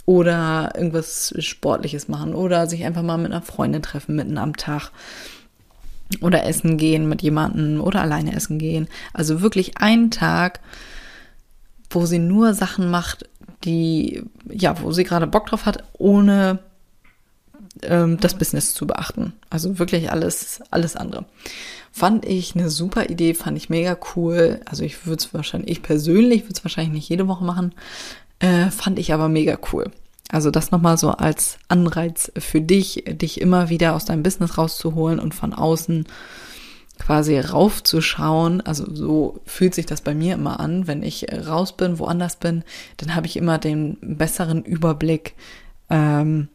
oder 0.06 0.72
irgendwas 0.74 1.34
Sportliches 1.38 2.08
machen 2.08 2.34
oder 2.34 2.66
sich 2.66 2.84
einfach 2.84 3.02
mal 3.02 3.16
mit 3.16 3.32
einer 3.32 3.40
Freundin 3.40 3.82
treffen 3.82 4.16
mitten 4.16 4.36
am 4.36 4.56
Tag 4.56 4.90
oder 6.20 6.44
essen 6.44 6.76
gehen 6.76 7.08
mit 7.08 7.22
jemandem 7.22 7.80
oder 7.80 8.02
alleine 8.02 8.34
essen 8.34 8.58
gehen. 8.58 8.88
Also 9.14 9.40
wirklich 9.40 9.78
einen 9.78 10.10
Tag, 10.10 10.60
wo 11.88 12.04
sie 12.04 12.18
nur 12.18 12.52
Sachen 12.52 12.90
macht, 12.90 13.28
die, 13.64 14.22
ja, 14.50 14.80
wo 14.82 14.92
sie 14.92 15.04
gerade 15.04 15.26
Bock 15.26 15.46
drauf 15.46 15.64
hat, 15.64 15.84
ohne 15.94 16.58
ähm, 17.82 18.18
das 18.18 18.34
Business 18.34 18.74
zu 18.74 18.86
beachten. 18.86 19.32
Also 19.50 19.78
wirklich 19.78 20.10
alles, 20.10 20.60
alles 20.70 20.96
andere. 20.96 21.24
Fand 21.92 22.24
ich 22.24 22.54
eine 22.54 22.70
super 22.70 23.08
Idee, 23.08 23.34
fand 23.34 23.56
ich 23.56 23.70
mega 23.70 23.96
cool. 24.14 24.60
Also 24.64 24.82
ich 24.82 25.06
würde 25.06 25.22
es 25.22 25.34
wahrscheinlich, 25.34 25.70
ich 25.70 25.82
persönlich 25.82 26.42
würde 26.44 26.54
es 26.54 26.64
wahrscheinlich 26.64 26.92
nicht 26.92 27.08
jede 27.08 27.28
Woche 27.28 27.44
machen, 27.44 27.74
äh, 28.40 28.70
fand 28.70 28.98
ich 28.98 29.12
aber 29.12 29.28
mega 29.28 29.58
cool. 29.72 29.90
Also 30.30 30.50
das 30.50 30.70
nochmal 30.70 30.98
so 30.98 31.10
als 31.10 31.58
Anreiz 31.68 32.32
für 32.36 32.60
dich, 32.60 33.04
dich 33.06 33.40
immer 33.40 33.68
wieder 33.68 33.94
aus 33.94 34.04
deinem 34.04 34.22
Business 34.22 34.58
rauszuholen 34.58 35.20
und 35.20 35.34
von 35.34 35.52
außen 35.52 36.06
quasi 36.98 37.38
raufzuschauen. 37.38 38.60
Also 38.60 38.92
so 38.92 39.40
fühlt 39.44 39.74
sich 39.74 39.86
das 39.86 40.00
bei 40.00 40.14
mir 40.14 40.34
immer 40.34 40.60
an. 40.60 40.86
Wenn 40.86 41.02
ich 41.02 41.26
raus 41.46 41.76
bin, 41.76 41.98
woanders 41.98 42.36
bin, 42.36 42.64
dann 42.96 43.14
habe 43.14 43.26
ich 43.26 43.36
immer 43.36 43.58
den 43.58 43.98
besseren 44.00 44.64
Überblick 44.64 45.34
ähm, 45.90 46.48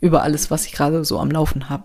über 0.00 0.22
alles, 0.22 0.50
was 0.50 0.66
ich 0.66 0.72
gerade 0.72 1.04
so 1.04 1.18
am 1.18 1.30
Laufen 1.30 1.68
habe. 1.68 1.84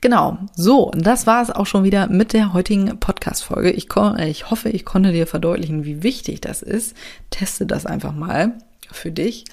Genau, 0.00 0.38
so, 0.54 0.90
das 0.94 1.26
war 1.26 1.42
es 1.42 1.50
auch 1.50 1.66
schon 1.66 1.84
wieder 1.84 2.08
mit 2.08 2.32
der 2.32 2.52
heutigen 2.52 2.98
Podcast-Folge. 3.00 3.70
Ich, 3.70 3.88
ich 4.18 4.50
hoffe, 4.50 4.68
ich 4.68 4.84
konnte 4.84 5.12
dir 5.12 5.26
verdeutlichen, 5.26 5.84
wie 5.84 6.02
wichtig 6.02 6.40
das 6.40 6.62
ist. 6.62 6.96
Teste 7.30 7.66
das 7.66 7.86
einfach 7.86 8.14
mal 8.14 8.58
für 8.90 9.10
dich. 9.10 9.44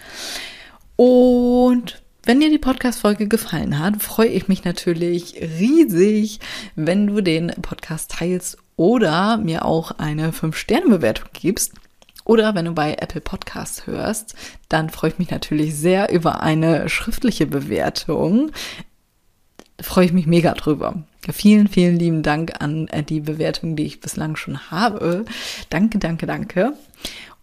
Und 0.95 2.01
wenn 2.25 2.39
dir 2.39 2.49
die 2.49 2.57
Podcast-Folge 2.57 3.27
gefallen 3.27 3.79
hat, 3.79 4.01
freue 4.01 4.29
ich 4.29 4.47
mich 4.47 4.63
natürlich 4.63 5.35
riesig, 5.59 6.39
wenn 6.75 7.07
du 7.07 7.21
den 7.21 7.47
Podcast 7.61 8.11
teilst 8.11 8.57
oder 8.75 9.37
mir 9.37 9.65
auch 9.65 9.91
eine 9.97 10.31
5-Sterne-Bewertung 10.31 11.29
gibst. 11.33 11.73
Oder 12.25 12.55
wenn 12.55 12.65
du 12.65 12.71
bei 12.71 12.93
Apple 12.93 13.21
Podcasts 13.21 13.85
hörst, 13.87 14.35
dann 14.69 14.89
freue 14.89 15.11
ich 15.11 15.19
mich 15.19 15.29
natürlich 15.29 15.75
sehr 15.75 16.11
über 16.11 16.41
eine 16.41 16.89
schriftliche 16.89 17.45
Bewertung. 17.45 18.51
freue 19.81 20.05
ich 20.05 20.13
mich 20.13 20.27
mega 20.27 20.53
drüber. 20.53 21.03
Vielen, 21.31 21.67
vielen 21.67 21.97
lieben 21.97 22.21
Dank 22.23 22.61
an 22.61 22.87
äh, 22.89 23.03
die 23.03 23.21
Bewertung, 23.21 23.75
die 23.75 23.85
ich 23.85 24.01
bislang 24.01 24.35
schon 24.35 24.71
habe. 24.71 25.25
Danke, 25.69 25.97
danke, 25.97 26.25
danke. 26.25 26.73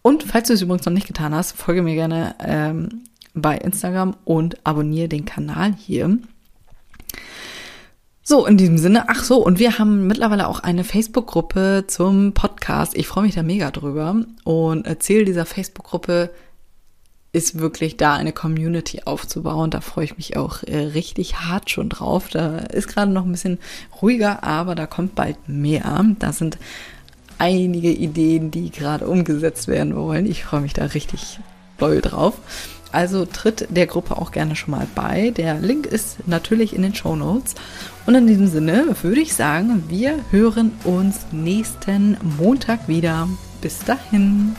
Und 0.01 0.23
falls 0.23 0.47
du 0.47 0.53
es 0.53 0.61
übrigens 0.61 0.85
noch 0.85 0.93
nicht 0.93 1.07
getan 1.07 1.33
hast, 1.33 1.53
folge 1.53 1.81
mir 1.81 1.95
gerne 1.95 2.35
ähm, 2.43 3.03
bei 3.33 3.57
Instagram 3.57 4.15
und 4.25 4.65
abonniere 4.65 5.07
den 5.07 5.25
Kanal 5.25 5.73
hier. 5.77 6.17
So, 8.31 8.45
in 8.45 8.55
diesem 8.55 8.77
Sinne, 8.77 9.09
ach 9.09 9.25
so, 9.25 9.45
und 9.45 9.59
wir 9.59 9.77
haben 9.77 10.07
mittlerweile 10.07 10.47
auch 10.47 10.61
eine 10.61 10.85
Facebook-Gruppe 10.85 11.83
zum 11.87 12.31
Podcast. 12.31 12.95
Ich 12.95 13.05
freue 13.09 13.25
mich 13.25 13.35
da 13.35 13.43
mega 13.43 13.71
drüber. 13.71 14.23
Und 14.45 15.03
Ziel 15.03 15.25
dieser 15.25 15.45
Facebook-Gruppe 15.45 16.29
ist 17.33 17.59
wirklich 17.59 17.97
da 17.97 18.13
eine 18.13 18.31
Community 18.31 19.01
aufzubauen. 19.03 19.69
Da 19.69 19.81
freue 19.81 20.05
ich 20.05 20.15
mich 20.15 20.37
auch 20.37 20.63
äh, 20.63 20.77
richtig 20.77 21.41
hart 21.41 21.69
schon 21.69 21.89
drauf. 21.89 22.29
Da 22.29 22.59
ist 22.59 22.87
gerade 22.87 23.11
noch 23.11 23.25
ein 23.25 23.33
bisschen 23.33 23.59
ruhiger, 24.01 24.45
aber 24.45 24.75
da 24.75 24.87
kommt 24.87 25.13
bald 25.13 25.49
mehr. 25.49 26.05
Da 26.19 26.31
sind 26.31 26.57
einige 27.37 27.91
Ideen, 27.91 28.49
die 28.49 28.71
gerade 28.71 29.07
umgesetzt 29.07 29.67
werden 29.67 29.93
wollen. 29.93 30.25
Ich 30.25 30.45
freue 30.45 30.61
mich 30.61 30.71
da 30.71 30.85
richtig 30.85 31.41
doll 31.77 31.99
drauf. 31.99 32.35
Also 32.93 33.25
tritt 33.25 33.67
der 33.69 33.87
Gruppe 33.87 34.17
auch 34.17 34.31
gerne 34.31 34.55
schon 34.55 34.71
mal 34.71 34.87
bei. 34.95 35.31
Der 35.31 35.55
Link 35.55 35.85
ist 35.85 36.27
natürlich 36.27 36.73
in 36.73 36.81
den 36.81 36.95
Show 36.95 37.17
Notes. 37.17 37.55
Und 38.05 38.15
in 38.15 38.27
diesem 38.27 38.47
Sinne 38.47 38.95
würde 39.01 39.21
ich 39.21 39.33
sagen, 39.33 39.83
wir 39.87 40.19
hören 40.31 40.71
uns 40.83 41.19
nächsten 41.31 42.17
Montag 42.37 42.87
wieder. 42.87 43.27
Bis 43.61 43.79
dahin. 43.79 44.55